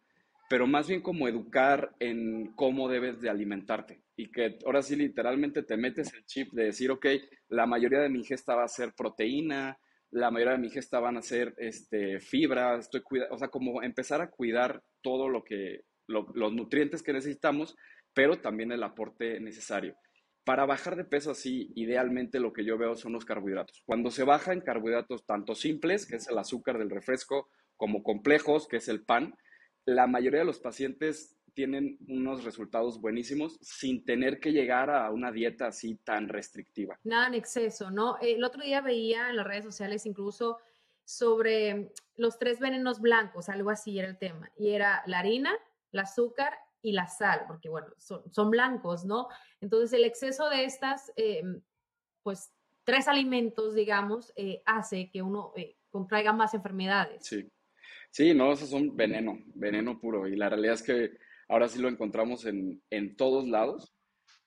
pero 0.48 0.66
más 0.66 0.88
bien 0.88 1.02
como 1.02 1.28
educar 1.28 1.94
en 1.98 2.52
cómo 2.54 2.88
debes 2.88 3.20
de 3.20 3.30
alimentarte 3.30 4.02
y 4.16 4.30
que 4.30 4.58
ahora 4.64 4.82
sí 4.82 4.96
literalmente 4.96 5.62
te 5.62 5.76
metes 5.76 6.12
el 6.14 6.24
chip 6.24 6.52
de 6.52 6.64
decir, 6.64 6.90
ok, 6.90 7.06
la 7.48 7.66
mayoría 7.66 8.00
de 8.00 8.08
mi 8.08 8.18
ingesta 8.18 8.54
va 8.54 8.64
a 8.64 8.68
ser 8.68 8.94
proteína, 8.94 9.78
la 10.10 10.30
mayoría 10.30 10.52
de 10.52 10.58
mi 10.58 10.68
ingesta 10.68 11.00
van 11.00 11.16
a 11.16 11.22
ser 11.22 11.54
este, 11.58 12.20
fibra, 12.20 12.78
estoy 12.78 13.02
o 13.30 13.38
sea, 13.38 13.48
como 13.48 13.82
empezar 13.82 14.20
a 14.22 14.30
cuidar 14.30 14.82
todo 15.02 15.28
lo 15.28 15.44
que, 15.44 15.82
los 16.06 16.52
nutrientes 16.52 17.02
que 17.02 17.12
necesitamos, 17.12 17.76
pero 18.14 18.40
también 18.40 18.72
el 18.72 18.82
aporte 18.82 19.40
necesario. 19.40 19.96
Para 20.44 20.64
bajar 20.64 20.94
de 20.94 21.04
peso 21.04 21.32
así, 21.32 21.72
idealmente 21.74 22.38
lo 22.38 22.52
que 22.52 22.64
yo 22.64 22.78
veo 22.78 22.94
son 22.94 23.12
los 23.12 23.24
carbohidratos. 23.24 23.82
Cuando 23.84 24.10
se 24.12 24.22
baja 24.22 24.52
en 24.52 24.60
carbohidratos 24.60 25.26
tanto 25.26 25.56
simples, 25.56 26.06
que 26.06 26.16
es 26.16 26.28
el 26.28 26.38
azúcar 26.38 26.78
del 26.78 26.88
refresco, 26.88 27.50
como 27.76 28.04
complejos, 28.04 28.68
que 28.68 28.76
es 28.76 28.88
el 28.88 29.04
pan, 29.04 29.34
la 29.86 30.06
mayoría 30.06 30.40
de 30.40 30.46
los 30.46 30.58
pacientes 30.58 31.36
tienen 31.54 31.96
unos 32.08 32.44
resultados 32.44 33.00
buenísimos 33.00 33.58
sin 33.62 34.04
tener 34.04 34.40
que 34.40 34.52
llegar 34.52 34.90
a 34.90 35.10
una 35.10 35.32
dieta 35.32 35.68
así 35.68 35.96
tan 36.04 36.28
restrictiva. 36.28 36.98
Nada 37.02 37.28
en 37.28 37.34
exceso, 37.34 37.90
¿no? 37.90 38.18
El 38.20 38.44
otro 38.44 38.62
día 38.62 38.82
veía 38.82 39.30
en 39.30 39.36
las 39.36 39.46
redes 39.46 39.64
sociales 39.64 40.04
incluso 40.04 40.58
sobre 41.04 41.92
los 42.16 42.38
tres 42.38 42.58
venenos 42.58 43.00
blancos, 43.00 43.48
algo 43.48 43.70
así 43.70 43.98
era 43.98 44.08
el 44.08 44.18
tema, 44.18 44.50
y 44.58 44.70
era 44.70 45.02
la 45.06 45.20
harina, 45.20 45.56
el 45.92 46.00
azúcar 46.00 46.52
y 46.82 46.92
la 46.92 47.06
sal, 47.06 47.44
porque 47.46 47.68
bueno, 47.68 47.88
son, 47.96 48.50
blancos, 48.50 49.04
¿no? 49.04 49.28
Entonces 49.60 49.92
el 49.92 50.04
exceso 50.04 50.50
de 50.50 50.64
estas, 50.64 51.10
eh, 51.16 51.42
pues, 52.22 52.52
tres 52.84 53.08
alimentos, 53.08 53.74
digamos, 53.74 54.32
eh, 54.36 54.62
hace 54.66 55.10
que 55.10 55.22
uno 55.22 55.52
eh, 55.56 55.76
contraiga 55.90 56.32
más 56.32 56.54
enfermedades. 56.54 57.24
Sí. 57.24 57.48
Sí, 58.16 58.32
no, 58.32 58.50
esos 58.50 58.70
son 58.70 58.96
veneno, 58.96 59.38
veneno 59.56 60.00
puro. 60.00 60.26
Y 60.26 60.36
la 60.36 60.48
realidad 60.48 60.72
es 60.72 60.82
que 60.82 61.18
ahora 61.50 61.68
sí 61.68 61.78
lo 61.78 61.90
encontramos 61.90 62.46
en, 62.46 62.80
todos 63.14 63.46
lados. 63.46 63.94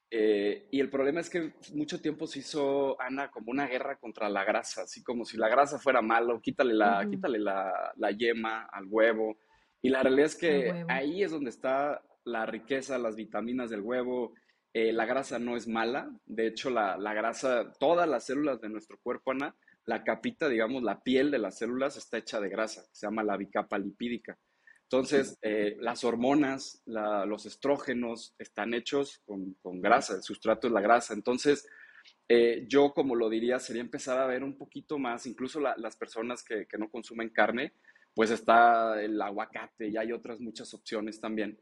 Eh, 0.09 0.67
y 0.71 0.79
el 0.79 0.89
problema 0.89 1.19
es 1.19 1.29
que 1.29 1.53
mucho 1.75 2.01
tiempo 2.01 2.25
se 2.25 2.39
hizo, 2.39 2.99
Ana, 2.99 3.29
como 3.29 3.51
una 3.51 3.67
guerra 3.67 3.99
contra 3.99 4.27
la 4.27 4.43
grasa, 4.43 4.81
así 4.81 5.03
como 5.03 5.23
si 5.23 5.37
la 5.37 5.49
grasa 5.49 5.77
fuera 5.77 6.01
malo, 6.01 6.41
quítale 6.41 6.73
la, 6.73 7.07
quítale 7.07 7.37
la, 7.37 8.11
yema 8.17 8.65
al 8.71 8.87
huevo. 8.87 9.37
Y 9.83 9.89
la 9.89 10.01
realidad 10.01 10.25
es 10.25 10.35
que 10.35 10.83
ahí 10.87 11.21
es 11.21 11.29
donde 11.29 11.51
está 11.51 12.01
la 12.23 12.47
riqueza, 12.47 12.97
las 12.97 13.15
vitaminas 13.15 13.69
del 13.69 13.81
huevo. 13.81 14.33
Eh, 14.73 14.91
la 14.91 15.05
grasa 15.05 15.37
no 15.37 15.55
es 15.55 15.67
mala, 15.67 16.09
de 16.25 16.47
hecho 16.47 16.71
la, 16.71 16.97
la 16.97 17.13
grasa, 17.13 17.71
todas 17.79 18.09
las 18.09 18.25
células 18.25 18.61
de 18.61 18.69
nuestro 18.69 18.97
cuerpo, 18.97 19.29
Ana, 19.29 19.55
la 19.89 20.03
capita, 20.03 20.47
digamos, 20.47 20.83
la 20.83 21.01
piel 21.01 21.31
de 21.31 21.39
las 21.39 21.57
células 21.57 21.97
está 21.97 22.19
hecha 22.19 22.39
de 22.39 22.47
grasa, 22.47 22.85
se 22.91 23.07
llama 23.07 23.23
la 23.23 23.35
bicapa 23.35 23.79
lipídica. 23.79 24.37
Entonces, 24.83 25.37
eh, 25.41 25.77
las 25.79 26.03
hormonas, 26.03 26.83
los 26.85 27.47
estrógenos 27.47 28.35
están 28.37 28.75
hechos 28.75 29.23
con, 29.25 29.81
grasa, 29.81 30.15
el 30.15 30.21
sustrato 30.21 30.67
es 30.67 30.73
la 30.73 30.81
grasa. 30.81 31.15
Entonces, 31.15 31.67
eh, 32.27 32.65
yo 32.67 32.93
como 32.93 33.15
lo 33.15 33.29
diría, 33.29 33.57
sería 33.57 33.81
empezar 33.81 34.19
a 34.19 34.27
ver 34.27 34.43
un 34.43 34.57
poquito 34.57 34.99
más, 34.99 35.25
incluso 35.25 35.59
las 35.59 35.97
personas 35.97 36.43
que, 36.43 36.67
no 36.77 36.89
consumen 36.89 37.29
carne, 37.29 37.73
pues 38.13 38.29
está 38.29 39.01
el 39.01 39.19
aguacate 39.19 39.87
y 39.87 39.97
hay 39.97 40.11
otras 40.11 40.39
muchas 40.39 40.71
opciones 40.75 41.19
también. 41.19 41.59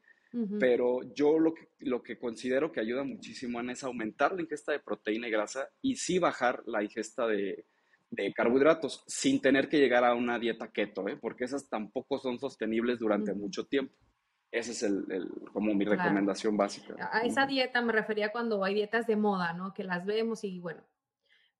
pero 0.59 0.99
yo 1.15 1.39
lo 1.39 1.53
que, 1.53 1.69
lo 1.79 2.03
que 2.03 2.19
considero 2.19 2.73
que 2.73 2.81
ayuda 2.81 3.03
muchísimo 3.05 3.61
es 3.61 3.83
aumentar 3.83 4.33
la 4.33 4.41
ingesta 4.41 4.73
de 4.73 4.79
proteína 4.79 5.29
y 5.29 5.31
grasa 5.31 5.69
y 5.81 5.95
sí 5.95 6.19
bajar 6.19 6.61
la 6.65 6.83
ingesta 6.83 7.25
de, 7.25 7.65
de 8.09 8.33
carbohidratos 8.33 9.03
sin 9.07 9.41
tener 9.41 9.67
que 9.69 9.79
llegar 9.79 10.03
a 10.05 10.13
una 10.13 10.39
dieta 10.39 10.71
keto, 10.71 11.07
¿eh? 11.07 11.17
porque 11.17 11.45
esas 11.45 11.67
tampoco 11.69 12.19
son 12.19 12.39
sostenibles 12.39 12.99
durante 12.99 13.33
mucho 13.33 13.65
tiempo. 13.65 13.93
Esa 14.49 14.71
es 14.71 14.83
el, 14.83 15.05
el, 15.11 15.29
como 15.51 15.73
mi 15.73 15.83
recomendación 15.83 16.55
básica. 16.55 16.95
A 17.11 17.21
esa 17.21 17.45
dieta 17.45 17.81
me 17.81 17.91
refería 17.91 18.31
cuando 18.31 18.63
hay 18.63 18.75
dietas 18.75 19.05
de 19.05 19.17
moda, 19.17 19.51
¿no? 19.51 19.73
Que 19.73 19.83
las 19.83 20.05
vemos 20.05 20.45
y 20.45 20.59
bueno, 20.59 20.81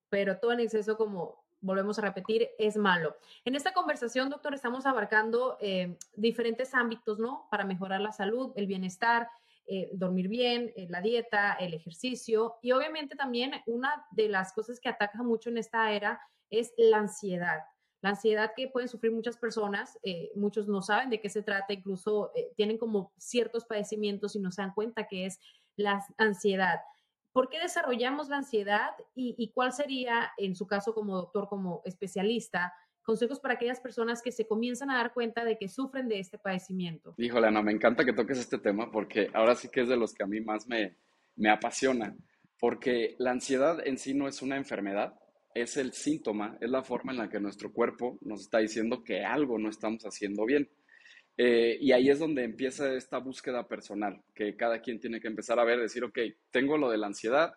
pero 0.08 0.40
todo 0.40 0.54
en 0.54 0.62
exceso, 0.62 0.96
como 0.96 1.44
volvemos 1.60 2.00
a 2.00 2.04
repetir, 2.04 2.48
es 2.58 2.78
malo. 2.78 3.18
En 3.44 3.56
esta 3.56 3.74
conversación, 3.74 4.30
doctor, 4.30 4.54
estamos 4.54 4.86
abarcando 4.86 5.58
eh, 5.60 5.98
diferentes 6.16 6.74
ámbitos, 6.74 7.20
¿no? 7.20 7.48
Para 7.52 7.66
mejorar 7.66 8.00
la 8.00 8.14
salud, 8.14 8.54
el 8.56 8.68
bienestar, 8.68 9.28
eh, 9.66 9.90
dormir 9.92 10.30
bien, 10.30 10.72
eh, 10.78 10.88
la 10.90 11.02
dieta, 11.02 11.54
el 11.54 11.74
ejercicio 11.74 12.56
y 12.62 12.72
obviamente 12.72 13.18
también 13.18 13.52
una 13.66 14.06
de 14.12 14.30
las 14.30 14.54
cosas 14.54 14.80
que 14.80 14.88
ataca 14.88 15.22
mucho 15.24 15.50
en 15.50 15.58
esta 15.58 15.92
era 15.92 16.22
es 16.50 16.74
la 16.78 16.98
ansiedad. 16.98 17.60
La 18.02 18.10
ansiedad 18.10 18.52
que 18.56 18.68
pueden 18.68 18.88
sufrir 18.88 19.12
muchas 19.12 19.38
personas, 19.38 19.98
eh, 20.04 20.32
muchos 20.36 20.68
no 20.68 20.82
saben 20.82 21.10
de 21.10 21.20
qué 21.20 21.30
se 21.30 21.42
trata, 21.42 21.74
incluso 21.74 22.32
eh, 22.36 22.52
tienen 22.56 22.78
como 22.78 23.12
ciertos 23.18 23.66
padecimientos 23.66 24.36
y 24.36 24.40
no 24.40 24.52
se 24.52 24.62
dan 24.62 24.74
cuenta 24.74 25.08
que 25.08 25.26
es 25.26 25.40
la 25.76 26.06
ansiedad. 26.18 26.80
¿Por 27.34 27.50
qué 27.50 27.60
desarrollamos 27.60 28.30
la 28.30 28.38
ansiedad 28.38 28.92
y, 29.14 29.52
cuál 29.54 29.72
sería, 29.72 30.32
en 30.38 30.56
su 30.56 30.66
caso 30.66 30.96
como 30.96 31.16
doctor, 31.16 31.48
como 31.48 31.82
especialista, 31.86 32.74
consejos 33.04 33.40
para 33.40 33.54
aquellas 33.54 33.80
personas 33.80 34.24
que 34.24 34.32
se 34.32 34.48
comienzan 34.48 34.90
a 34.90 34.98
dar 34.98 35.14
cuenta 35.14 35.46
de 35.46 35.58
que 35.58 35.68
sufren 35.68 36.08
de 36.08 36.20
este 36.20 36.40
padecimiento? 36.40 37.14
Híjole, 37.18 37.48
Ana, 37.48 37.62
me 37.62 37.72
encanta 37.72 38.04
que 38.04 38.14
toques 38.14 38.40
este 38.40 38.58
tema 38.58 38.92
porque 38.92 39.30
ahora 39.34 39.54
sí 39.54 39.70
que 39.70 39.82
es 39.82 39.88
de 39.88 39.98
los 39.98 40.14
que 40.14 40.24
a 40.24 40.28
mí 40.28 40.42
más 40.42 40.68
me, 40.68 40.98
me 41.36 41.52
apasiona, 41.52 42.16
porque 42.60 43.16
la 43.20 43.32
ansiedad 43.32 43.86
en 43.86 44.00
sí 44.00 44.16
no 44.16 44.28
es 44.28 44.42
una 44.42 44.58
enfermedad, 44.58 45.14
es 45.62 45.78
el 45.78 45.94
síntoma, 45.94 46.58
es 46.62 46.70
la 46.70 46.84
forma 46.84 47.12
en 47.12 47.20
la 47.20 47.30
que 47.30 47.40
nuestro 47.40 47.72
cuerpo 47.72 48.18
nos 48.22 48.42
está 48.42 48.60
diciendo 48.60 49.04
que 49.04 49.24
algo 49.24 49.58
no 49.58 49.70
estamos 49.70 50.04
haciendo 50.04 50.46
bien. 50.46 50.70
Eh, 51.38 51.78
y 51.80 51.92
ahí 51.92 52.10
es 52.10 52.20
donde 52.20 52.44
empieza 52.44 52.94
esta 52.94 53.20
búsqueda 53.20 53.68
personal, 53.68 54.22
que 54.34 54.56
cada 54.56 54.82
quien 54.82 55.00
tiene 55.00 55.20
que 55.20 55.28
empezar 55.28 55.60
a 55.60 55.64
ver, 55.64 55.80
decir, 55.80 56.04
ok, 56.04 56.18
tengo 56.52 56.78
lo 56.78 56.90
de 56.90 56.98
la 56.98 57.08
ansiedad. 57.08 57.54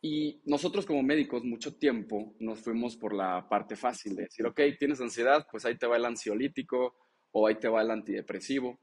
Y 0.00 0.40
nosotros 0.44 0.84
como 0.84 1.02
médicos 1.02 1.44
mucho 1.44 1.76
tiempo 1.76 2.34
nos 2.40 2.60
fuimos 2.60 2.96
por 2.96 3.14
la 3.14 3.48
parte 3.48 3.76
fácil 3.76 4.16
de 4.16 4.24
decir, 4.24 4.44
ok, 4.46 4.60
tienes 4.78 5.00
ansiedad, 5.00 5.46
pues 5.50 5.64
ahí 5.64 5.76
te 5.76 5.86
va 5.86 5.96
el 5.96 6.04
ansiolítico 6.04 6.96
o 7.30 7.46
ahí 7.46 7.54
te 7.54 7.68
va 7.68 7.82
el 7.82 7.90
antidepresivo. 7.92 8.80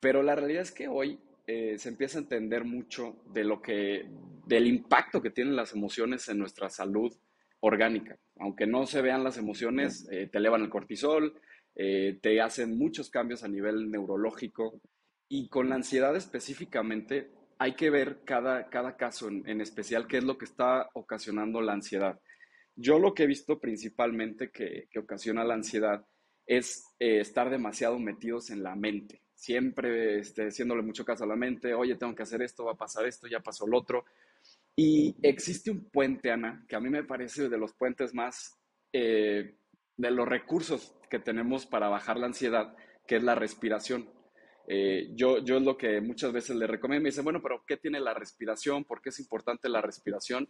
Pero 0.00 0.22
la 0.22 0.34
realidad 0.34 0.62
es 0.62 0.72
que 0.72 0.88
hoy 0.88 1.18
eh, 1.46 1.78
se 1.78 1.88
empieza 1.88 2.18
a 2.18 2.22
entender 2.22 2.64
mucho 2.64 3.16
de 3.32 3.44
lo 3.44 3.62
que, 3.62 4.06
del 4.46 4.66
impacto 4.66 5.22
que 5.22 5.30
tienen 5.30 5.56
las 5.56 5.72
emociones 5.72 6.28
en 6.28 6.38
nuestra 6.38 6.68
salud 6.68 7.12
orgánica. 7.60 8.18
Aunque 8.38 8.66
no 8.66 8.86
se 8.86 9.02
vean 9.02 9.24
las 9.24 9.36
emociones, 9.36 10.08
eh, 10.10 10.28
te 10.30 10.38
elevan 10.38 10.62
el 10.62 10.70
cortisol, 10.70 11.40
eh, 11.74 12.18
te 12.20 12.40
hacen 12.40 12.76
muchos 12.76 13.10
cambios 13.10 13.44
a 13.44 13.48
nivel 13.48 13.90
neurológico 13.90 14.80
y 15.28 15.48
con 15.48 15.68
la 15.68 15.76
ansiedad 15.76 16.16
específicamente 16.16 17.30
hay 17.58 17.74
que 17.74 17.90
ver 17.90 18.20
cada, 18.24 18.68
cada 18.68 18.96
caso 18.96 19.28
en, 19.28 19.60
especial 19.60 20.06
qué 20.06 20.18
es 20.18 20.24
lo 20.24 20.38
que 20.38 20.46
está 20.46 20.88
ocasionando 20.94 21.60
la 21.60 21.74
ansiedad. 21.74 22.18
Yo 22.74 22.98
lo 22.98 23.14
que 23.14 23.24
he 23.24 23.26
visto 23.26 23.60
principalmente 23.60 24.50
que, 24.50 24.88
ocasiona 24.98 25.44
la 25.44 25.54
ansiedad 25.54 26.04
es 26.46 26.82
eh, 26.98 27.20
estar 27.20 27.50
demasiado 27.50 27.98
metidos 27.98 28.50
en 28.50 28.62
la 28.62 28.74
mente, 28.74 29.22
siempre 29.34 30.18
este, 30.18 30.48
haciéndole 30.48 30.82
mucho 30.82 31.04
caso 31.04 31.24
a 31.24 31.28
la 31.28 31.36
mente, 31.36 31.74
oye, 31.74 31.96
tengo 31.96 32.14
que 32.14 32.22
hacer 32.22 32.42
esto, 32.42 32.64
va 32.64 32.72
a 32.72 32.78
pasar 32.78 33.06
esto, 33.06 33.28
ya 33.28 33.40
pasó 33.40 33.66
lo 33.66 33.78
otro, 33.78 34.04
y 34.76 35.16
existe 35.22 35.70
un 35.70 35.90
puente, 35.90 36.30
Ana, 36.30 36.64
que 36.68 36.76
a 36.76 36.80
mí 36.80 36.88
me 36.88 37.04
parece 37.04 37.48
de 37.48 37.58
los 37.58 37.74
puentes 37.74 38.14
más, 38.14 38.58
eh, 38.92 39.56
de 39.96 40.10
los 40.10 40.28
recursos 40.28 40.94
que 41.10 41.18
tenemos 41.18 41.66
para 41.66 41.88
bajar 41.88 42.18
la 42.18 42.26
ansiedad, 42.26 42.74
que 43.06 43.16
es 43.16 43.22
la 43.22 43.34
respiración. 43.34 44.08
Eh, 44.68 45.10
yo, 45.14 45.38
yo 45.44 45.56
es 45.56 45.62
lo 45.62 45.76
que 45.76 46.00
muchas 46.00 46.32
veces 46.32 46.56
le 46.56 46.66
recomiendo. 46.66 47.02
Me 47.02 47.08
dice, 47.10 47.22
bueno, 47.22 47.42
pero 47.42 47.64
¿qué 47.66 47.76
tiene 47.76 48.00
la 48.00 48.14
respiración? 48.14 48.84
¿Por 48.84 49.02
qué 49.02 49.08
es 49.08 49.18
importante 49.18 49.68
la 49.68 49.80
respiración? 49.80 50.48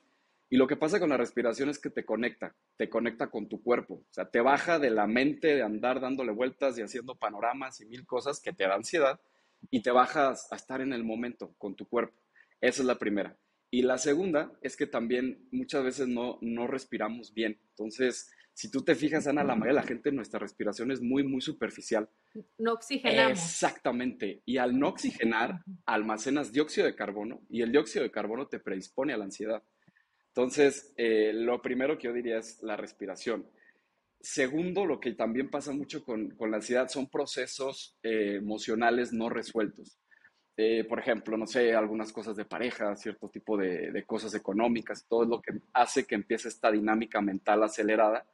Y 0.52 0.56
lo 0.56 0.66
que 0.66 0.76
pasa 0.76 0.98
con 0.98 1.10
la 1.10 1.16
respiración 1.16 1.68
es 1.68 1.78
que 1.78 1.90
te 1.90 2.04
conecta, 2.04 2.56
te 2.76 2.90
conecta 2.90 3.30
con 3.30 3.48
tu 3.48 3.62
cuerpo. 3.62 3.94
O 3.94 4.12
sea, 4.12 4.28
te 4.28 4.40
baja 4.40 4.78
de 4.78 4.90
la 4.90 5.06
mente 5.06 5.54
de 5.54 5.62
andar 5.62 6.00
dándole 6.00 6.32
vueltas 6.32 6.76
y 6.76 6.82
haciendo 6.82 7.16
panoramas 7.16 7.80
y 7.80 7.86
mil 7.86 8.04
cosas 8.04 8.40
que 8.40 8.52
te 8.52 8.64
da 8.64 8.74
ansiedad 8.74 9.20
y 9.70 9.80
te 9.80 9.92
bajas 9.92 10.52
a 10.52 10.56
estar 10.56 10.80
en 10.80 10.92
el 10.92 11.04
momento 11.04 11.54
con 11.56 11.76
tu 11.76 11.88
cuerpo. 11.88 12.20
Esa 12.60 12.82
es 12.82 12.86
la 12.86 12.98
primera. 12.98 13.38
Y 13.70 13.82
la 13.82 13.98
segunda 13.98 14.52
es 14.62 14.76
que 14.76 14.86
también 14.86 15.48
muchas 15.52 15.84
veces 15.84 16.08
no, 16.08 16.38
no 16.40 16.66
respiramos 16.66 17.32
bien. 17.32 17.60
Entonces, 17.70 18.30
si 18.52 18.70
tú 18.70 18.82
te 18.82 18.94
fijas, 18.94 19.26
Ana, 19.26 19.44
la 19.44 19.54
mayoría 19.54 19.80
de 19.80 19.80
la 19.82 19.86
gente, 19.86 20.12
nuestra 20.12 20.40
respiración 20.40 20.90
es 20.90 21.00
muy, 21.00 21.22
muy 21.22 21.40
superficial. 21.40 22.08
No 22.58 22.74
oxigenamos. 22.74 23.38
Exactamente. 23.38 24.42
Y 24.44 24.58
al 24.58 24.78
no 24.78 24.88
oxigenar, 24.88 25.60
almacenas 25.86 26.52
dióxido 26.52 26.86
de 26.86 26.96
carbono 26.96 27.42
y 27.48 27.62
el 27.62 27.72
dióxido 27.72 28.02
de 28.02 28.10
carbono 28.10 28.48
te 28.48 28.58
predispone 28.58 29.12
a 29.12 29.16
la 29.16 29.24
ansiedad. 29.24 29.62
Entonces, 30.28 30.92
eh, 30.96 31.32
lo 31.32 31.62
primero 31.62 31.96
que 31.96 32.08
yo 32.08 32.12
diría 32.12 32.38
es 32.38 32.62
la 32.62 32.76
respiración. 32.76 33.48
Segundo, 34.20 34.84
lo 34.84 35.00
que 35.00 35.12
también 35.12 35.48
pasa 35.48 35.72
mucho 35.72 36.04
con, 36.04 36.30
con 36.32 36.50
la 36.50 36.58
ansiedad 36.58 36.88
son 36.88 37.08
procesos 37.08 37.96
eh, 38.02 38.36
emocionales 38.36 39.12
no 39.12 39.30
resueltos. 39.30 39.99
Eh, 40.62 40.84
por 40.84 40.98
ejemplo, 40.98 41.38
no 41.38 41.46
sé, 41.46 41.74
algunas 41.74 42.12
cosas 42.12 42.36
de 42.36 42.44
pareja, 42.44 42.94
cierto 42.94 43.30
tipo 43.30 43.56
de, 43.56 44.04
cosas 44.06 44.34
económicas, 44.34 45.06
todo 45.08 45.24
lo 45.24 45.40
que 45.40 45.54
hace 45.72 46.04
que 46.04 46.14
empiece 46.14 46.48
esta 46.48 46.70
dinámica 46.70 47.22
mental 47.22 47.62
acelerada. 47.62 48.26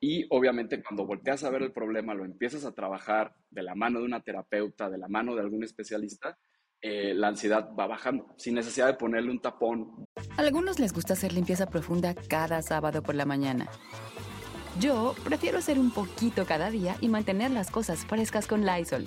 Y 0.00 0.24
obviamente 0.30 0.82
cuando 0.82 1.04
volteas 1.04 1.44
a 1.44 1.50
ver 1.50 1.60
el 1.60 1.72
problema, 1.72 2.14
lo 2.14 2.24
empiezas 2.24 2.64
a 2.64 2.72
trabajar 2.72 3.34
de 3.50 3.62
la 3.62 3.74
mano 3.74 3.98
de 3.98 4.06
una 4.06 4.22
terapeuta, 4.22 4.88
de 4.88 4.96
la 4.96 5.08
mano 5.08 5.34
de 5.34 5.42
algún 5.42 5.64
especialista, 5.64 6.38
eh, 6.80 7.12
la 7.12 7.28
ansiedad 7.28 7.68
va 7.78 7.86
bajando, 7.86 8.34
sin 8.38 8.54
necesidad 8.54 8.86
de 8.86 8.94
ponerle 8.94 9.30
un 9.30 9.42
tapón. 9.42 10.06
A 10.38 10.40
algunos 10.40 10.78
les 10.78 10.94
gusta 10.94 11.12
hacer 11.12 11.34
limpieza 11.34 11.68
profunda 11.68 12.14
cada 12.14 12.62
sábado 12.62 13.02
por 13.02 13.14
la 13.14 13.26
mañana. 13.26 13.68
Yo 14.80 15.14
prefiero 15.24 15.58
hacer 15.58 15.78
un 15.78 15.90
poquito 15.90 16.46
cada 16.46 16.70
día 16.70 16.96
y 17.02 17.10
mantener 17.10 17.50
las 17.50 17.70
cosas 17.70 18.06
frescas 18.06 18.46
con 18.46 18.64
Lysol. 18.64 19.06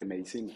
medicina. 0.00 0.52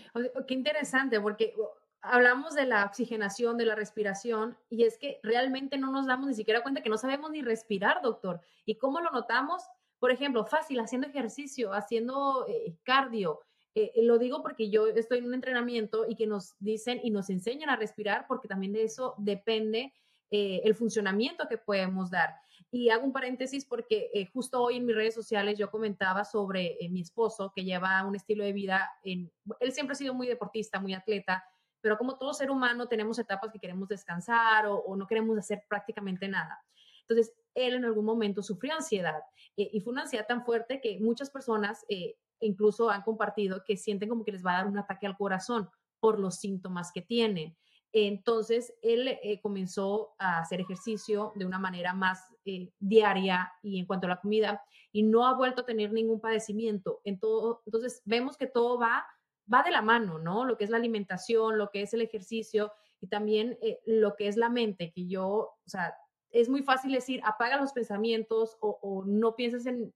Qué 0.46 0.55
interesante, 0.55 1.20
porque 1.20 1.55
hablamos 2.01 2.55
de 2.55 2.66
la 2.66 2.85
oxigenación, 2.85 3.57
de 3.57 3.66
la 3.66 3.74
respiración, 3.74 4.57
y 4.68 4.85
es 4.85 4.98
que 4.98 5.20
realmente 5.22 5.79
no 5.79 5.90
nos 5.90 6.07
damos 6.07 6.29
ni 6.29 6.35
siquiera 6.35 6.62
cuenta 6.62 6.83
que 6.83 6.90
no 6.90 6.98
sabemos 6.98 7.31
ni 7.31 7.42
respirar, 7.42 8.03
doctor. 8.03 8.40
¿Y 8.64 8.77
cómo 8.77 9.01
lo 9.01 9.11
notamos? 9.11 9.62
Por 9.98 10.11
ejemplo, 10.11 10.44
fácil, 10.44 10.79
haciendo 10.81 11.09
ejercicio, 11.09 11.72
haciendo 11.72 12.46
eh, 12.48 12.77
cardio. 12.85 13.40
Eh, 13.74 13.92
eh, 13.94 14.03
lo 14.03 14.18
digo 14.18 14.42
porque 14.42 14.70
yo 14.70 14.87
estoy 14.87 15.18
en 15.18 15.27
un 15.27 15.35
entrenamiento 15.35 16.07
y 16.09 16.14
que 16.14 16.27
nos 16.27 16.55
dicen 16.59 17.01
y 17.03 17.11
nos 17.11 17.31
enseñan 17.31 17.70
a 17.70 17.77
respirar, 17.77 18.27
porque 18.29 18.48
también 18.48 18.72
de 18.72 18.85
eso 18.85 19.14
depende 19.18 19.92
el 20.31 20.74
funcionamiento 20.74 21.48
que 21.48 21.57
podemos 21.57 22.11
dar. 22.11 22.35
Y 22.71 22.91
hago 22.91 23.05
un 23.05 23.13
paréntesis 23.13 23.65
porque 23.65 24.11
eh, 24.13 24.27
justo 24.27 24.63
hoy 24.63 24.77
en 24.77 24.85
mis 24.85 24.95
redes 24.95 25.15
sociales 25.15 25.59
yo 25.59 25.71
comentaba 25.71 26.25
sobre 26.25 26.77
eh, 26.81 26.89
mi 26.91 27.01
esposo 27.01 27.53
que 27.55 27.65
lleva 27.65 28.05
un 28.05 28.15
estilo 28.15 28.45
de 28.45 28.53
vida, 28.53 28.91
en, 29.03 29.33
él 29.61 29.73
siempre 29.73 29.93
ha 29.93 29.97
sido 29.97 30.15
muy 30.15 30.27
deportista, 30.27 30.79
muy 30.79 30.93
atleta, 30.93 31.45
pero 31.81 31.97
como 31.97 32.19
todo 32.19 32.35
ser 32.35 32.51
humano 32.51 32.89
tenemos 32.89 33.19
etapas 33.19 33.53
que 33.53 33.59
queremos 33.59 33.89
descansar 33.89 34.67
o, 34.67 34.95
no 34.97 35.07
queremos 35.07 35.39
hacer 35.39 35.63
prácticamente 35.69 36.29
nada. 36.29 36.63
Entonces, 37.03 37.35
él 37.55 37.75
en 37.75 37.85
algún 37.85 38.05
momento 38.05 38.43
sufrió 38.43 38.75
ansiedad 38.75 39.21
eh, 39.57 39.71
y 39.73 39.81
fue 39.81 39.93
una 39.93 40.03
ansiedad 40.03 40.27
tan 40.27 40.45
fuerte 40.45 40.81
que 40.81 40.99
muchas 41.01 41.31
personas 41.31 41.85
eh, 41.89 42.17
incluso 42.41 42.91
han 42.91 43.03
compartido 43.03 43.63
que 43.65 43.77
sienten 43.77 44.09
como 44.09 44.25
que 44.25 44.33
les 44.33 44.45
va 44.45 44.53
a 44.53 44.57
dar 44.59 44.67
un 44.67 44.79
ataque 44.79 45.07
al 45.07 45.17
corazón 45.17 45.69
por 46.01 46.19
los 46.19 46.37
síntomas 46.37 46.93
que 46.93 47.03
tienen. 47.03 47.57
Entonces, 47.93 48.75
él 48.83 49.09
eh, 49.09 49.41
comenzó 49.41 50.15
a 50.19 50.41
hacer 50.41 50.61
ejercicio 50.61 51.33
de 51.37 51.47
una 51.47 51.59
manera 51.59 51.95
más 51.95 52.35
eh, 52.49 52.73
diaria 52.79 53.53
y 53.63 53.79
en 53.79 53.87
cuanto 53.87 54.07
a 54.07 54.11
la 54.11 54.21
comida, 54.21 54.63
y 54.93 55.03
no 55.03 55.27
ha 55.27 55.35
vuelto 55.35 55.63
a 55.63 55.67
tener 55.67 55.93
ningún 55.93 56.21
padecimiento. 56.21 57.01
En 57.05 57.19
todo, 57.19 57.63
entonces, 57.67 58.03
vemos 58.05 58.37
que 58.37 58.47
todo 58.47 58.79
va, 58.79 59.07
va 59.53 59.63
de 59.63 59.71
la 59.71 59.83
mano, 59.83 60.19
¿no? 60.19 60.45
Lo 60.45 60.57
que 60.57 60.65
es 60.65 60.71
la 60.71 60.79
alimentación, 60.79 61.59
lo 61.59 61.71
que 61.71 61.83
es 61.83 61.93
el 61.95 62.03
ejercicio 62.03 62.73
y 63.01 63.09
también 63.09 63.59
eh, 63.63 63.79
lo 63.87 64.17
que 64.17 64.29
es 64.29 64.37
la 64.37 64.49
mente, 64.49 64.93
que 64.93 65.07
yo, 65.07 65.27
o 65.29 65.69
sea, 65.69 65.95
es 66.31 66.49
muy 66.49 66.63
fácil 66.63 66.93
decir, 66.93 67.21
apaga 67.25 67.61
los 67.61 67.73
pensamientos 67.73 68.57
o, 68.61 68.79
o 68.83 69.05
no 69.05 69.35
pienses 69.35 69.67
en, 69.67 69.95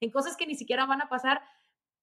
en 0.00 0.10
cosas 0.10 0.36
que 0.36 0.46
ni 0.46 0.54
siquiera 0.54 0.86
van 0.86 1.02
a 1.02 1.08
pasar, 1.08 1.42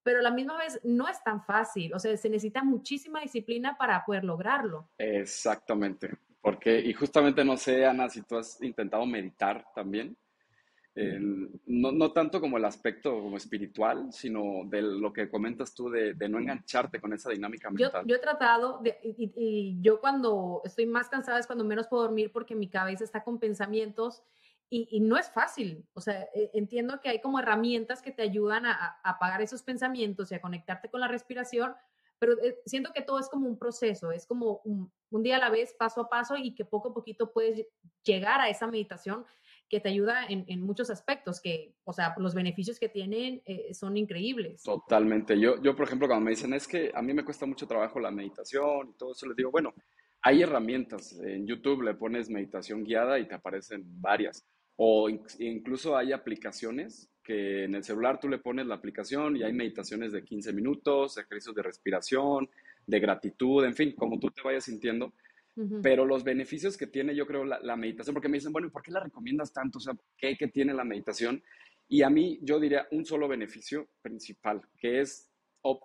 pero 0.03 0.19
a 0.19 0.23
la 0.23 0.31
misma 0.31 0.57
vez 0.57 0.79
no 0.83 1.07
es 1.07 1.23
tan 1.23 1.43
fácil, 1.43 1.93
o 1.93 1.99
sea, 1.99 2.15
se 2.17 2.29
necesita 2.29 2.63
muchísima 2.63 3.21
disciplina 3.21 3.77
para 3.77 4.03
poder 4.03 4.23
lograrlo. 4.23 4.89
Exactamente, 4.97 6.09
porque, 6.41 6.79
y 6.79 6.93
justamente 6.93 7.45
no 7.45 7.57
sé, 7.57 7.85
Ana, 7.85 8.09
si 8.09 8.21
tú 8.23 8.37
has 8.37 8.61
intentado 8.61 9.05
meditar 9.05 9.65
también, 9.75 10.17
no, 10.93 11.91
no, 11.91 12.11
tanto 12.11 12.41
como 12.41 12.57
el 12.57 12.65
aspecto 12.65 13.11
como 13.11 13.37
espiritual, 13.37 14.11
sino 14.11 14.63
de 14.65 14.81
lo 14.81 15.13
que 15.13 15.29
comentas 15.29 15.73
tú 15.73 15.89
de, 15.89 16.15
de 16.15 16.27
no 16.27 16.37
engancharte 16.37 16.99
con 16.99 17.13
esa 17.13 17.29
dinámica 17.29 17.69
mental. 17.69 18.01
Yo, 18.01 18.07
yo 18.09 18.15
he 18.17 18.19
tratado, 18.19 18.79
de, 18.79 18.97
y, 19.01 19.31
y, 19.35 19.81
yo 19.81 20.01
cuando 20.01 20.61
estoy 20.65 20.85
más 20.87 21.07
cansada 21.07 21.39
es 21.39 21.47
cuando 21.47 21.63
menos 21.63 21.87
puedo 21.87 22.03
dormir 22.03 22.31
porque 22.33 22.55
mi 22.55 22.67
cabeza 22.67 23.05
está 23.05 23.23
con 23.23 23.39
pensamientos 23.39 24.23
y, 24.73 25.01
no 25.01 25.17
es 25.17 25.29
fácil. 25.29 25.85
O 25.93 25.99
sea, 25.99 26.29
e, 26.33 26.49
entiendo 26.53 27.01
que 27.01 27.09
hay 27.09 27.19
como 27.19 27.39
herramientas 27.39 28.01
que 28.01 28.11
te 28.11 28.21
ayudan 28.21 28.65
a, 28.65 28.99
apagar 29.03 29.41
esos 29.41 29.63
pensamientos 29.63 30.31
y 30.31 30.35
a 30.35 30.41
conectarte 30.41 30.89
con 30.89 31.01
la 31.01 31.09
respiración, 31.09 31.75
pero 32.21 32.39
eh, 32.43 32.55
siento 32.67 32.91
que 32.93 33.01
todo 33.01 33.17
es 33.17 33.27
como 33.27 33.47
un 33.47 33.57
proceso, 33.57 34.11
es 34.11 34.27
como 34.27 34.61
un, 34.63 34.91
día 35.23 35.37
a 35.37 35.39
la 35.39 35.49
vez, 35.49 35.73
paso 35.73 36.01
a 36.01 36.07
paso, 36.07 36.37
y 36.37 36.53
que 36.53 36.63
poco 36.63 36.89
a 36.89 36.93
poquito 36.93 37.33
puedes 37.33 37.65
llegar 38.03 38.39
a 38.39 38.47
esa 38.47 38.67
meditación 38.67 39.25
que 39.67 39.79
te 39.79 39.89
ayuda 39.89 40.25
en, 40.29 40.61
muchos 40.61 40.91
aspectos, 40.91 41.41
que, 41.41 41.73
o 41.83 41.93
sea, 41.93 42.13
los 42.17 42.35
beneficios 42.35 42.79
que 42.79 42.89
tienen 42.89 43.41
eh, 43.45 43.73
son 43.73 43.97
increíbles. 43.97 44.61
Totalmente. 44.61 45.39
Yo, 45.39 45.59
yo, 45.63 45.75
por 45.75 45.87
ejemplo, 45.87 46.07
cuando 46.07 46.25
me 46.25 46.31
dicen, 46.31 46.53
es 46.53 46.67
que 46.67 46.91
a 46.93 47.01
mí 47.01 47.11
me 47.11 47.25
cuesta 47.25 47.47
mucho 47.47 47.65
trabajo 47.65 47.99
la 47.99 48.11
meditación 48.11 48.89
y 48.89 48.97
todo 48.97 49.13
eso, 49.13 49.25
les 49.25 49.35
digo, 49.35 49.49
bueno, 49.49 49.73
hay 50.21 50.43
herramientas. 50.43 51.13
En 51.23 51.47
YouTube 51.47 51.81
le 51.81 51.95
pones 51.95 52.29
meditación 52.29 52.83
guiada 52.83 53.17
y 53.17 53.27
te 53.27 53.33
aparecen 53.33 53.83
varias. 53.99 54.45
O 54.75 55.09
incluso 55.09 55.97
hay 55.97 56.11
aplicaciones 56.11 57.10
que 57.23 57.65
en 57.65 57.75
el 57.75 57.83
celular 57.83 58.19
tú 58.19 58.27
le 58.27 58.39
pones 58.39 58.65
la 58.65 58.75
aplicación 58.75 59.37
y 59.37 59.43
hay 59.43 59.53
meditaciones 59.53 60.11
de 60.11 60.23
15 60.23 60.53
minutos, 60.53 61.17
ejercicios 61.17 61.55
de 61.55 61.63
respiración, 61.63 62.49
de 62.85 62.99
gratitud, 62.99 63.63
en 63.63 63.75
fin, 63.75 63.93
como 63.95 64.19
tú 64.19 64.29
te 64.31 64.41
vayas 64.41 64.65
sintiendo. 64.65 65.13
Pero 65.83 66.05
los 66.05 66.23
beneficios 66.23 66.77
que 66.77 66.87
tiene, 66.87 67.13
yo 67.13 67.27
creo, 67.27 67.43
la, 67.43 67.75
meditación, 67.75 68.13
porque 68.13 68.29
me 68.29 68.37
dicen, 68.37 68.53
bueno, 68.53 68.69
¿y 68.69 68.71
por 68.71 68.81
qué 68.81 68.89
la 68.89 69.01
recomiendas 69.01 69.51
tanto? 69.51 69.77
O 69.77 69.81
sea, 69.81 69.93
¿qué, 70.17 70.35
¿qué, 70.37 70.47
tiene 70.47 70.73
la 70.73 70.85
meditación? 70.85 71.43
Y 71.89 72.03
a 72.03 72.09
mí, 72.09 72.39
yo 72.41 72.59
diría 72.59 72.87
un 72.91 73.05
solo 73.05 73.27
beneficio 73.27 73.89
principal, 74.01 74.61
que 74.77 75.01
es, 75.01 75.29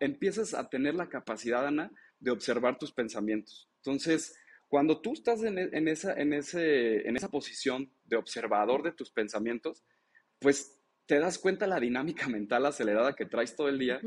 empiezas 0.01 0.55
a 0.55 0.69
tener 0.71 0.95
la 0.95 1.09
capacidad, 1.09 1.67
Ana, 1.67 1.91
de 2.21 2.31
observar 2.31 2.79
tus 2.79 2.93
pensamientos. 2.93 3.69
Entonces, 3.79 4.39
cuando 4.69 5.01
tú 5.01 5.13
estás 5.13 5.43
en, 5.43 5.59
e, 5.59 5.69
en, 5.73 5.89
esa, 5.89 6.15
en, 6.15 6.33
ese, 6.33 7.07
en 7.09 7.17
esa 7.17 7.29
posición 7.29 7.91
de 8.05 8.17
observador 8.17 8.83
de 8.83 8.93
tus 8.93 9.11
pensamientos, 9.11 9.85
pues 10.39 10.76
te 11.07 11.19
das 11.19 11.39
cuenta 11.39 11.67
la 11.67 11.81
dinámica 11.81 12.29
mental 12.29 12.67
acelerada 12.67 13.15
que 13.15 13.27
traes 13.27 13.57
todo 13.57 13.69
el 13.69 13.79
día 13.79 14.01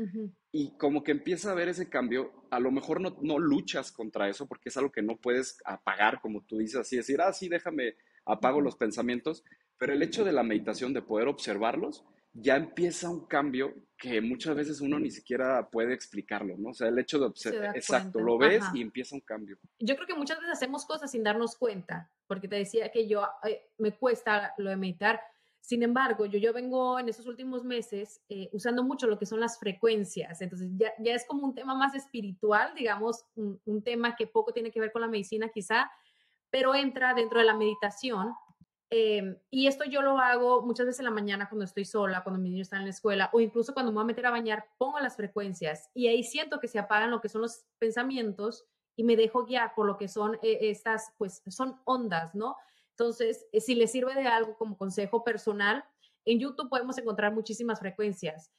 y 0.52 0.76
como 0.76 1.02
que 1.02 1.12
empieza 1.12 1.50
a 1.50 1.54
ver 1.54 1.68
ese 1.68 1.88
cambio, 1.88 2.32
a 2.50 2.60
lo 2.60 2.70
mejor 2.70 3.00
no, 3.00 3.16
no, 3.22 3.38
luchas 3.38 3.92
contra 3.92 4.28
eso 4.28 4.46
porque 4.46 4.68
es 4.68 4.76
algo 4.76 4.92
que 4.92 5.02
no 5.02 5.16
puedes 5.16 5.58
apagar, 5.64 6.20
como 6.20 6.42
tú 6.42 6.58
dices, 6.58 6.80
así 6.80 6.96
decir, 6.96 7.20
ah, 7.20 7.32
sí, 7.32 7.48
déjame, 7.48 7.96
apago 8.24 8.60
los 8.60 8.76
pensamientos, 8.76 9.44
pero 9.78 9.92
el 9.92 10.02
hecho 10.02 10.24
de 10.24 10.32
la 10.32 10.42
meditación, 10.42 10.92
de 10.92 11.02
poder 11.02 11.28
observarlos, 11.28 12.04
ya 12.32 12.56
empieza 12.56 13.10
un 13.10 13.26
cambio 13.26 13.74
que 13.96 14.20
muchas 14.20 14.54
veces 14.54 14.80
uno 14.80 14.98
ni 14.98 15.10
siquiera 15.10 15.68
puede 15.68 15.94
explicarlo, 15.94 16.56
¿no? 16.56 16.70
O 16.70 16.74
sea, 16.74 16.88
el 16.88 16.98
hecho 16.98 17.18
de 17.18 17.26
observar, 17.26 17.76
exacto, 17.76 18.20
lo 18.20 18.38
ves 18.38 18.64
y 18.74 18.82
empieza 18.82 19.14
un 19.14 19.20
cambio. 19.20 19.58
Yo 19.78 19.96
creo 19.96 20.06
que 20.06 20.14
muchas 20.14 20.38
veces 20.38 20.52
hacemos 20.52 20.86
cosas 20.86 21.10
sin 21.10 21.24
darnos 21.24 21.56
cuenta, 21.56 22.10
porque 22.26 22.46
te 22.46 22.56
decía 22.56 22.90
que 22.92 23.08
yo 23.08 23.26
eh, 23.48 23.62
me 23.78 23.92
cuesta 23.92 24.54
lo 24.58 24.70
de 24.70 24.76
meditar. 24.76 25.20
Sin 25.60 25.82
embargo, 25.82 26.26
yo, 26.26 26.38
yo 26.38 26.52
vengo 26.52 26.98
en 26.98 27.08
estos 27.08 27.26
últimos 27.26 27.64
meses 27.64 28.20
eh, 28.28 28.48
usando 28.52 28.82
mucho 28.82 29.06
lo 29.06 29.18
que 29.18 29.26
son 29.26 29.40
las 29.40 29.58
frecuencias. 29.58 30.40
Entonces, 30.40 30.70
ya, 30.76 30.92
ya 30.98 31.14
es 31.14 31.26
como 31.26 31.44
un 31.44 31.54
tema 31.54 31.74
más 31.74 31.94
espiritual, 31.94 32.74
digamos, 32.74 33.24
un, 33.34 33.60
un 33.64 33.82
tema 33.82 34.16
que 34.16 34.26
poco 34.26 34.52
tiene 34.52 34.70
que 34.70 34.80
ver 34.80 34.92
con 34.92 35.02
la 35.02 35.08
medicina 35.08 35.48
quizá, 35.48 35.90
pero 36.50 36.74
entra 36.74 37.14
dentro 37.14 37.38
de 37.38 37.44
la 37.44 37.54
meditación 37.54 38.34
Em, 38.92 39.36
y 39.50 39.68
esto 39.68 39.84
yo 39.84 40.02
lo 40.02 40.18
hago 40.18 40.62
muchas 40.62 40.84
veces 40.84 40.98
en 40.98 41.04
la 41.04 41.12
mañana 41.12 41.48
cuando 41.48 41.64
estoy 41.64 41.84
sola, 41.84 42.24
cuando 42.24 42.40
mi 42.40 42.50
niño 42.50 42.62
está 42.62 42.76
en 42.76 42.84
la 42.84 42.90
escuela, 42.90 43.30
o 43.32 43.38
incluso 43.38 43.72
cuando 43.72 43.92
me 43.92 43.96
voy 43.96 44.02
a 44.02 44.06
meter 44.06 44.26
a 44.26 44.32
bañar, 44.32 44.66
pongo 44.78 44.98
las 44.98 45.14
frecuencias 45.14 45.88
y 45.94 46.08
ahí 46.08 46.24
siento 46.24 46.58
que 46.58 46.66
se 46.66 46.80
apagan 46.80 47.12
lo 47.12 47.20
que 47.20 47.28
son 47.28 47.42
los 47.42 47.66
pensamientos 47.78 48.66
y 48.96 49.04
me 49.04 49.14
dejo 49.14 49.44
guiar 49.44 49.74
por 49.76 49.86
lo 49.86 49.96
que 49.96 50.08
son 50.08 50.34
eh, 50.42 50.58
estas, 50.62 51.12
pues 51.18 51.40
son 51.46 51.80
ondas, 51.84 52.34
¿no? 52.34 52.56
Entonces, 53.00 53.46
eh, 53.52 53.62
si 53.62 53.74
les 53.74 53.90
sirve 53.90 54.14
de 54.14 54.26
algo 54.26 54.58
como 54.58 54.76
consejo 54.76 55.24
personal, 55.24 55.82
en 56.26 56.38
YouTube 56.38 56.68
podemos 56.68 56.98
encontrar 56.98 57.32
muchísimas 57.32 57.80
frecuencias. 57.80 58.52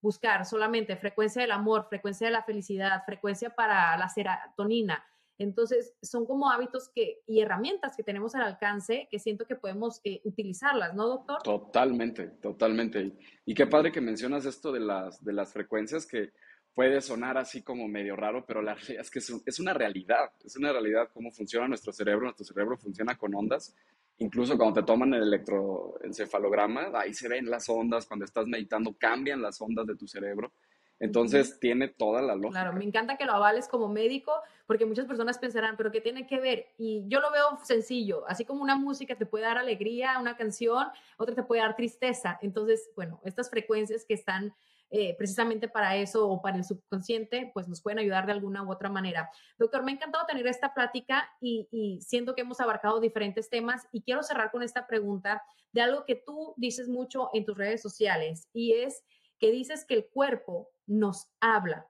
Buscar 0.00 0.46
solamente 0.46 0.96
frecuencia 0.96 1.42
del 1.42 1.50
amor, 1.50 1.88
frecuencia 1.88 2.28
de 2.28 2.32
la 2.32 2.44
felicidad, 2.44 3.02
frecuencia 3.04 3.50
para 3.50 3.96
la 3.96 4.08
serotonina 4.08 5.04
entonces, 5.40 5.94
son 6.02 6.26
como 6.26 6.50
hábitos 6.50 6.90
que, 6.94 7.22
y 7.26 7.40
herramientas 7.40 7.96
que 7.96 8.02
tenemos 8.02 8.34
al 8.34 8.42
alcance 8.42 9.08
que 9.10 9.18
siento 9.18 9.46
que 9.46 9.56
podemos 9.56 10.02
eh, 10.04 10.20
utilizarlas, 10.24 10.94
¿no, 10.94 11.08
doctor? 11.08 11.42
Totalmente, 11.42 12.26
totalmente. 12.42 13.16
Y, 13.46 13.54
qué 13.54 13.66
padre 13.66 13.90
que 13.90 14.02
mencionas 14.02 14.44
esto 14.44 14.70
de 14.70 14.80
las, 14.80 15.24
de 15.24 15.32
las 15.32 15.54
frecuencias 15.54 16.04
que 16.04 16.34
puede 16.80 17.02
sonar 17.02 17.36
así 17.36 17.60
como 17.60 17.86
medio 17.88 18.16
raro, 18.16 18.46
pero 18.46 18.62
la 18.62 18.72
realidad 18.74 19.02
es 19.02 19.10
que 19.10 19.18
es, 19.18 19.30
es, 19.44 19.60
una 19.60 19.74
realidad, 19.74 20.32
es 20.42 20.56
una 20.56 20.72
realidad 20.72 21.10
cómo 21.12 21.30
funciona 21.30 21.68
nuestro 21.68 21.92
cerebro. 21.92 22.22
Nuestro 22.22 22.46
cerebro 22.46 22.78
funciona 22.78 23.18
con 23.18 23.34
ondas. 23.34 23.76
Incluso 24.16 24.56
cuando 24.56 24.80
te 24.80 24.86
toman 24.86 25.12
el 25.12 25.24
electroencefalograma, 25.24 26.90
ahí 26.94 27.12
se 27.12 27.28
ven 27.28 27.50
las 27.50 27.68
ondas, 27.68 28.06
cuando 28.06 28.24
estás 28.24 28.46
meditando 28.46 28.96
cambian 28.98 29.42
las 29.42 29.60
ondas 29.60 29.86
de 29.86 29.94
tu 29.94 30.08
cerebro. 30.08 30.52
Entonces 30.98 31.60
tiene 31.60 31.88
toda 31.88 32.22
la 32.22 32.34
lógica. 32.34 32.62
Claro, 32.62 32.72
me 32.72 32.84
encanta 32.86 33.18
que 33.18 33.26
lo 33.26 33.32
avales 33.32 33.68
como 33.68 33.90
médico, 33.90 34.32
porque 34.66 34.86
muchas 34.86 35.04
personas 35.04 35.36
pensarán, 35.36 35.76
pero 35.76 35.92
¿qué 35.92 36.00
tiene 36.00 36.26
que 36.26 36.40
ver? 36.40 36.68
Y 36.78 37.04
yo 37.08 37.20
lo 37.20 37.30
veo 37.30 37.58
sencillo, 37.62 38.26
así 38.26 38.46
como 38.46 38.62
una 38.62 38.76
música 38.76 39.16
te 39.16 39.26
puede 39.26 39.44
dar 39.44 39.58
alegría, 39.58 40.18
una 40.18 40.34
canción, 40.34 40.86
otra 41.18 41.34
te 41.34 41.42
puede 41.42 41.60
dar 41.60 41.76
tristeza. 41.76 42.38
Entonces, 42.40 42.90
bueno, 42.96 43.20
estas 43.22 43.50
frecuencias 43.50 44.06
que 44.06 44.14
están 44.14 44.54
eh, 44.90 45.14
precisamente 45.16 45.68
para 45.68 45.96
eso 45.96 46.28
o 46.28 46.42
para 46.42 46.56
el 46.56 46.64
subconsciente, 46.64 47.50
pues 47.54 47.68
nos 47.68 47.80
pueden 47.80 48.00
ayudar 48.00 48.26
de 48.26 48.32
alguna 48.32 48.62
u 48.64 48.72
otra 48.72 48.88
manera. 48.88 49.30
Doctor, 49.58 49.84
me 49.84 49.92
ha 49.92 49.94
encantado 49.94 50.26
tener 50.26 50.46
esta 50.46 50.74
plática 50.74 51.30
y, 51.40 51.68
y 51.70 52.00
siento 52.00 52.34
que 52.34 52.40
hemos 52.40 52.60
abarcado 52.60 52.98
diferentes 53.00 53.48
temas 53.48 53.86
y 53.92 54.02
quiero 54.02 54.22
cerrar 54.22 54.50
con 54.50 54.62
esta 54.62 54.86
pregunta 54.86 55.42
de 55.72 55.80
algo 55.80 56.04
que 56.04 56.16
tú 56.16 56.54
dices 56.56 56.88
mucho 56.88 57.30
en 57.32 57.44
tus 57.44 57.56
redes 57.56 57.80
sociales 57.80 58.48
y 58.52 58.72
es 58.72 59.04
que 59.38 59.50
dices 59.50 59.84
que 59.84 59.94
el 59.94 60.06
cuerpo 60.06 60.68
nos 60.86 61.30
habla, 61.40 61.86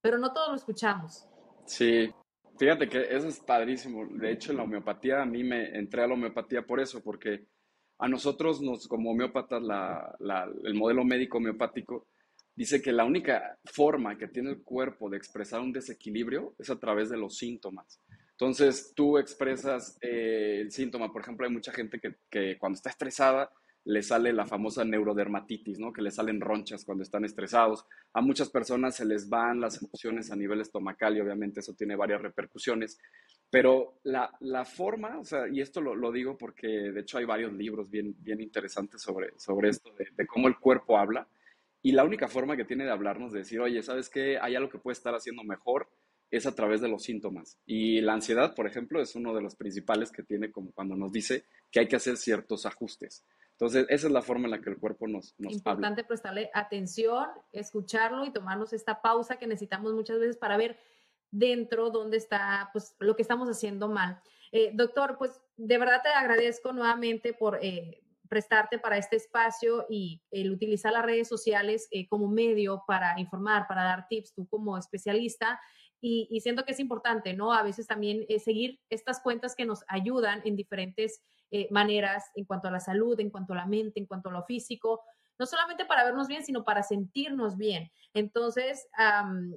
pero 0.00 0.18
no 0.18 0.32
todos 0.32 0.48
lo 0.48 0.56
escuchamos. 0.56 1.28
Sí, 1.66 2.10
fíjate 2.58 2.88
que 2.88 3.14
eso 3.14 3.28
es 3.28 3.40
padrísimo. 3.40 4.06
De 4.10 4.32
hecho, 4.32 4.52
la 4.52 4.62
homeopatía, 4.62 5.22
a 5.22 5.26
mí 5.26 5.44
me 5.44 5.78
entré 5.78 6.02
a 6.02 6.06
la 6.06 6.14
homeopatía 6.14 6.66
por 6.66 6.80
eso, 6.80 7.02
porque 7.02 7.46
a 7.98 8.08
nosotros, 8.08 8.60
nos, 8.60 8.88
como 8.88 9.10
homeópatas, 9.10 9.62
el 10.64 10.74
modelo 10.74 11.04
médico 11.04 11.38
homeopático 11.38 12.06
dice 12.58 12.82
que 12.82 12.90
la 12.90 13.04
única 13.04 13.56
forma 13.64 14.18
que 14.18 14.26
tiene 14.26 14.50
el 14.50 14.62
cuerpo 14.64 15.08
de 15.08 15.16
expresar 15.16 15.60
un 15.60 15.72
desequilibrio 15.72 16.56
es 16.58 16.68
a 16.70 16.78
través 16.80 17.08
de 17.08 17.16
los 17.16 17.36
síntomas. 17.36 18.00
Entonces, 18.32 18.92
tú 18.96 19.16
expresas 19.16 19.96
eh, 20.00 20.58
el 20.60 20.72
síntoma, 20.72 21.12
por 21.12 21.22
ejemplo, 21.22 21.46
hay 21.46 21.52
mucha 21.52 21.70
gente 21.70 22.00
que, 22.00 22.16
que 22.28 22.58
cuando 22.58 22.76
está 22.76 22.90
estresada 22.90 23.48
le 23.84 24.02
sale 24.02 24.32
la 24.32 24.44
famosa 24.44 24.84
neurodermatitis, 24.84 25.78
¿no? 25.78 25.92
Que 25.92 26.02
le 26.02 26.10
salen 26.10 26.40
ronchas 26.40 26.84
cuando 26.84 27.04
están 27.04 27.24
estresados. 27.24 27.86
A 28.12 28.20
muchas 28.20 28.50
personas 28.50 28.96
se 28.96 29.04
les 29.04 29.28
van 29.28 29.60
las 29.60 29.80
emociones 29.80 30.32
a 30.32 30.36
nivel 30.36 30.60
estomacal 30.60 31.16
y 31.16 31.20
obviamente 31.20 31.60
eso 31.60 31.74
tiene 31.74 31.94
varias 31.94 32.20
repercusiones. 32.20 32.98
Pero 33.50 34.00
la, 34.02 34.32
la 34.40 34.64
forma, 34.64 35.20
o 35.20 35.24
sea, 35.24 35.48
y 35.48 35.60
esto 35.60 35.80
lo, 35.80 35.94
lo, 35.94 36.10
digo 36.10 36.36
porque 36.36 36.66
de 36.66 37.00
hecho 37.00 37.18
hay 37.18 37.24
varios 37.24 37.52
libros 37.52 37.88
bien, 37.88 38.16
bien 38.18 38.40
interesantes 38.40 39.00
sobre, 39.00 39.30
sobre 39.38 39.68
esto, 39.68 39.94
de, 39.96 40.08
de, 40.14 40.26
cómo 40.26 40.48
el 40.48 40.58
cuerpo 40.58 40.98
habla. 40.98 41.28
Y 41.82 41.92
la 41.92 42.04
única 42.04 42.28
forma 42.28 42.56
que 42.56 42.64
tiene 42.64 42.84
de 42.84 42.90
hablarnos, 42.90 43.32
de 43.32 43.40
decir, 43.40 43.60
oye, 43.60 43.82
¿sabes 43.82 44.08
qué? 44.08 44.38
Hay 44.40 44.56
algo 44.56 44.68
que 44.68 44.78
puede 44.78 44.94
estar 44.94 45.14
haciendo 45.14 45.44
mejor, 45.44 45.88
es 46.30 46.46
a 46.46 46.54
través 46.54 46.80
de 46.80 46.88
los 46.88 47.04
síntomas. 47.04 47.58
Y 47.64 48.00
la 48.00 48.14
ansiedad, 48.14 48.54
por 48.54 48.66
ejemplo, 48.66 49.00
es 49.00 49.14
uno 49.14 49.34
de 49.34 49.40
los 49.40 49.56
principales 49.56 50.10
que 50.10 50.22
tiene 50.22 50.50
como 50.50 50.72
cuando 50.72 50.96
nos 50.96 51.12
dice 51.12 51.44
que 51.70 51.80
hay 51.80 51.88
que 51.88 51.96
hacer 51.96 52.16
ciertos 52.16 52.66
ajustes. 52.66 53.24
Entonces, 53.52 53.86
esa 53.88 54.06
es 54.06 54.12
la 54.12 54.22
forma 54.22 54.44
en 54.44 54.52
la 54.52 54.60
que 54.60 54.70
el 54.70 54.78
cuerpo 54.78 55.08
nos, 55.08 55.34
nos 55.38 55.54
Importante 55.54 56.04
prestarle 56.04 56.50
atención, 56.54 57.26
escucharlo 57.52 58.24
y 58.24 58.32
tomarnos 58.32 58.72
esta 58.72 59.00
pausa 59.00 59.38
que 59.38 59.46
necesitamos 59.46 59.94
muchas 59.94 60.20
veces 60.20 60.36
para 60.36 60.56
ver 60.56 60.78
dentro 61.30 61.90
dónde 61.90 62.16
está 62.16 62.70
pues, 62.72 62.94
lo 63.00 63.16
que 63.16 63.22
estamos 63.22 63.48
haciendo 63.48 63.88
mal. 63.88 64.20
Eh, 64.52 64.70
doctor, 64.74 65.16
pues 65.18 65.40
de 65.56 65.78
verdad 65.78 66.02
te 66.02 66.08
agradezco 66.08 66.72
nuevamente 66.72 67.32
por 67.32 67.58
eh, 67.62 68.02
prestarte 68.28 68.78
para 68.78 68.98
este 68.98 69.16
espacio 69.16 69.86
y 69.88 70.22
el 70.30 70.52
utilizar 70.52 70.92
las 70.92 71.04
redes 71.04 71.28
sociales 71.28 71.88
eh, 71.90 72.08
como 72.08 72.28
medio 72.28 72.84
para 72.86 73.18
informar, 73.18 73.66
para 73.66 73.84
dar 73.84 74.06
tips, 74.08 74.34
tú 74.34 74.46
como 74.48 74.76
especialista. 74.76 75.60
Y, 76.00 76.28
y 76.30 76.40
siento 76.40 76.64
que 76.64 76.72
es 76.72 76.80
importante, 76.80 77.34
¿no? 77.34 77.52
A 77.52 77.62
veces 77.62 77.86
también 77.86 78.24
seguir 78.38 78.78
estas 78.88 79.20
cuentas 79.20 79.56
que 79.56 79.66
nos 79.66 79.84
ayudan 79.88 80.42
en 80.44 80.54
diferentes 80.54 81.22
eh, 81.50 81.66
maneras 81.70 82.30
en 82.34 82.44
cuanto 82.44 82.68
a 82.68 82.70
la 82.70 82.80
salud, 82.80 83.18
en 83.20 83.30
cuanto 83.30 83.54
a 83.54 83.56
la 83.56 83.64
mente, 83.64 83.98
en 83.98 84.06
cuanto 84.06 84.28
a 84.28 84.32
lo 84.32 84.44
físico, 84.44 85.00
no 85.38 85.46
solamente 85.46 85.84
para 85.84 86.04
vernos 86.04 86.28
bien, 86.28 86.44
sino 86.44 86.64
para 86.64 86.82
sentirnos 86.82 87.56
bien. 87.56 87.90
Entonces, 88.14 88.88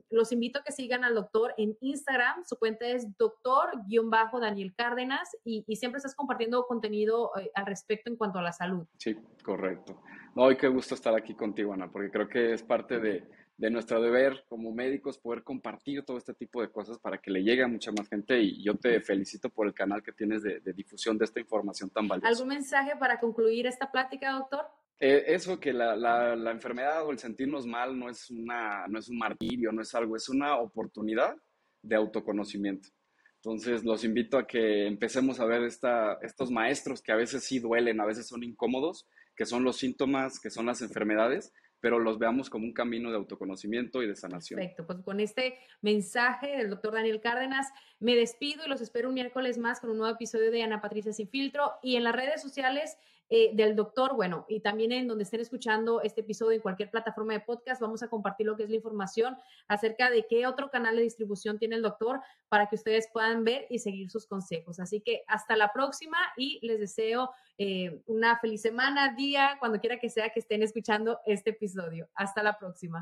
los 0.10 0.32
invito 0.32 0.60
a 0.60 0.63
que 0.63 0.72
sigan 0.72 1.04
al 1.04 1.15
doctor 1.15 1.54
en 1.58 1.78
Instagram. 1.82 2.44
Su 2.46 2.58
cuenta 2.58 2.86
es 2.86 3.08
doctor-daniel 3.17 4.74
Cárdenas 4.76 5.36
y, 5.44 5.63
siempre 5.76 5.98
estás 5.98 6.15
compartiendo 6.15 6.67
contenido 6.67 7.32
eh, 7.39 7.50
al 7.56 7.65
respecto 7.65 8.12
en 8.12 8.17
cuanto 8.17 8.38
a 8.38 8.44
la 8.44 8.52
salud. 8.52 8.86
Sí, 8.98 9.17
correcto. 9.44 10.04
No, 10.36 10.52
y 10.52 10.58
qué 10.58 10.67
gusto 10.67 10.94
estar 10.94 11.15
aquí 11.15 11.34
contigo, 11.34 11.74
Ana, 11.74 11.89
porque 11.91 12.12
creo 12.12 12.30
que 12.30 12.54
es 12.54 12.62
parte 12.62 13.00
de, 13.00 13.28
de 13.62 13.70
nuestro 13.70 14.02
deber 14.02 14.44
como 14.50 14.72
médicos 14.72 15.20
poder 15.20 15.44
compartir 15.44 16.04
todo 16.04 16.17
este 16.17 16.34
tipo 16.34 16.63
de 16.63 16.72
cosas 16.72 16.98
para 16.98 17.20
que 17.20 17.30
le 17.30 17.44
llegue 17.44 17.62
a 17.62 17.67
mucha 17.67 17.91
más 17.91 18.10
gente 18.10 18.41
y 18.41 18.63
yo 18.63 18.76
te 18.76 19.00
felicito 19.02 19.50
por 19.50 19.67
el 19.67 19.74
canal 19.76 20.02
que 20.02 20.12
tienes 20.12 20.41
de, 20.41 20.60
difusión 20.74 21.15
de 21.15 21.26
esta 21.26 21.39
información 21.39 21.91
tan 21.91 22.08
valiosa. 22.08 22.28
¿Algún 22.28 22.48
mensaje 22.48 22.96
para 22.96 23.20
concluir 23.20 23.67
esta 23.67 23.91
plática, 23.91 24.32
doctor? 24.32 24.65
Eh, 25.04 25.34
eso, 25.34 25.60
que 25.60 25.74
la, 25.74 25.96
la, 25.96 26.52
enfermedad 26.52 27.04
o 27.04 27.12
el 27.12 27.18
sentirnos 27.18 27.66
mal 27.66 27.98
no 27.98 28.08
es, 28.08 28.30
una, 28.30 28.86
no 28.88 29.00
es 29.00 29.10
un 29.10 29.18
martirio, 29.18 29.72
no 29.72 29.82
es 29.82 29.96
algo, 29.96 30.16
es 30.16 30.30
una 30.30 30.58
oportunidad 30.58 31.36
de 31.82 31.96
autoconocimiento. 31.96 32.90
Entonces, 33.38 33.84
los 33.84 34.04
invito 34.04 34.38
a 34.38 34.46
que 34.46 34.86
empecemos 34.86 35.40
a 35.40 35.46
ver 35.46 35.64
esta, 35.64 36.20
estos 36.22 36.52
maestros 36.52 37.02
que 37.02 37.12
a 37.12 37.16
veces 37.16 37.44
sí 37.44 37.58
duelen, 37.58 38.00
a 38.00 38.06
veces 38.06 38.28
son 38.28 38.44
incómodos, 38.44 39.08
que 39.36 39.48
son 39.48 39.64
los 39.64 39.78
síntomas, 39.78 40.40
que 40.40 40.52
son 40.52 40.68
las 40.68 40.84
enfermedades, 40.84 41.52
pero 41.80 41.98
los 41.98 42.20
veamos 42.20 42.52
como 42.52 42.66
un 42.66 42.74
camino 42.74 43.10
de 43.10 43.18
autoconocimiento 43.18 44.04
y 44.04 44.08
de 44.08 44.16
sanación. 44.16 44.60
Perfecto, 44.60 44.86
pues 44.86 45.00
con 45.00 45.20
este 45.20 45.58
mensaje 45.82 46.58
del 46.58 46.70
doctor 46.70 46.94
Daniel 46.94 47.22
Cárdenas 47.22 47.68
me 48.00 48.16
despido 48.16 48.68
y 48.68 48.70
los 48.70 48.82
espero 48.82 49.10
un 49.10 49.16
miércoles 49.16 49.58
más 49.58 49.80
con 49.80 49.90
un 49.90 49.98
nuevo 49.98 50.14
episodio 50.14 50.52
de 50.52 50.62
Ana 50.62 50.80
Patricia 50.80 51.12
Sin 51.12 51.28
Filtro 51.28 51.74
y 51.82 51.96
en 51.96 52.04
las 52.04 52.16
redes 52.16 52.40
sociales 52.40 52.98
eh, 53.34 53.52
del 53.54 53.78
doctor, 53.78 54.13
bueno, 54.13 54.46
y 54.50 54.60
también 54.60 54.91
en 54.91 55.08
donde 55.08 55.24
estén 55.24 55.39
escuchando 55.39 56.02
este 56.02 56.20
episodio 56.20 56.52
en 56.52 56.62
cualquier 56.62 56.91
plataforma 56.91 57.32
de 57.32 57.39
podcast, 57.39 57.80
vamos 57.82 58.04
a 58.04 58.10
compartir 58.10 58.46
lo 58.46 58.58
que 58.58 58.63
es 58.63 58.70
la 58.70 58.76
información 58.76 59.38
acerca 59.70 60.10
de 60.10 60.28
qué 60.30 60.46
otro 60.48 60.70
canal 60.70 60.98
de 60.98 61.04
distribución 61.04 61.58
tiene 61.58 61.78
el 61.78 61.82
doctor 61.82 62.20
para 62.50 62.67
que 62.67 62.76
ustedes 62.76 63.08
puedan 63.13 63.46
ver 63.46 63.67
y 63.70 63.80
seguir 63.80 64.12
sus 64.12 64.28
consejos. 64.28 64.82
Así 64.82 65.00
que 65.00 65.24
hasta 65.28 65.56
la 65.56 65.72
próxima 65.72 66.17
y 66.36 66.60
les 66.62 66.82
deseo 66.82 67.32
eh, 67.58 68.02
una 68.06 68.38
feliz 68.38 68.62
semana, 68.62 69.15
día, 69.15 69.56
cuando 69.62 69.80
quiera 69.80 69.98
que 69.98 70.10
sea 70.10 70.32
que 70.32 70.41
estén 70.41 70.62
escuchando 70.62 71.22
este 71.26 71.52
episodio. 71.52 72.10
Hasta 72.15 72.44
la 72.44 72.60
próxima. 72.60 73.02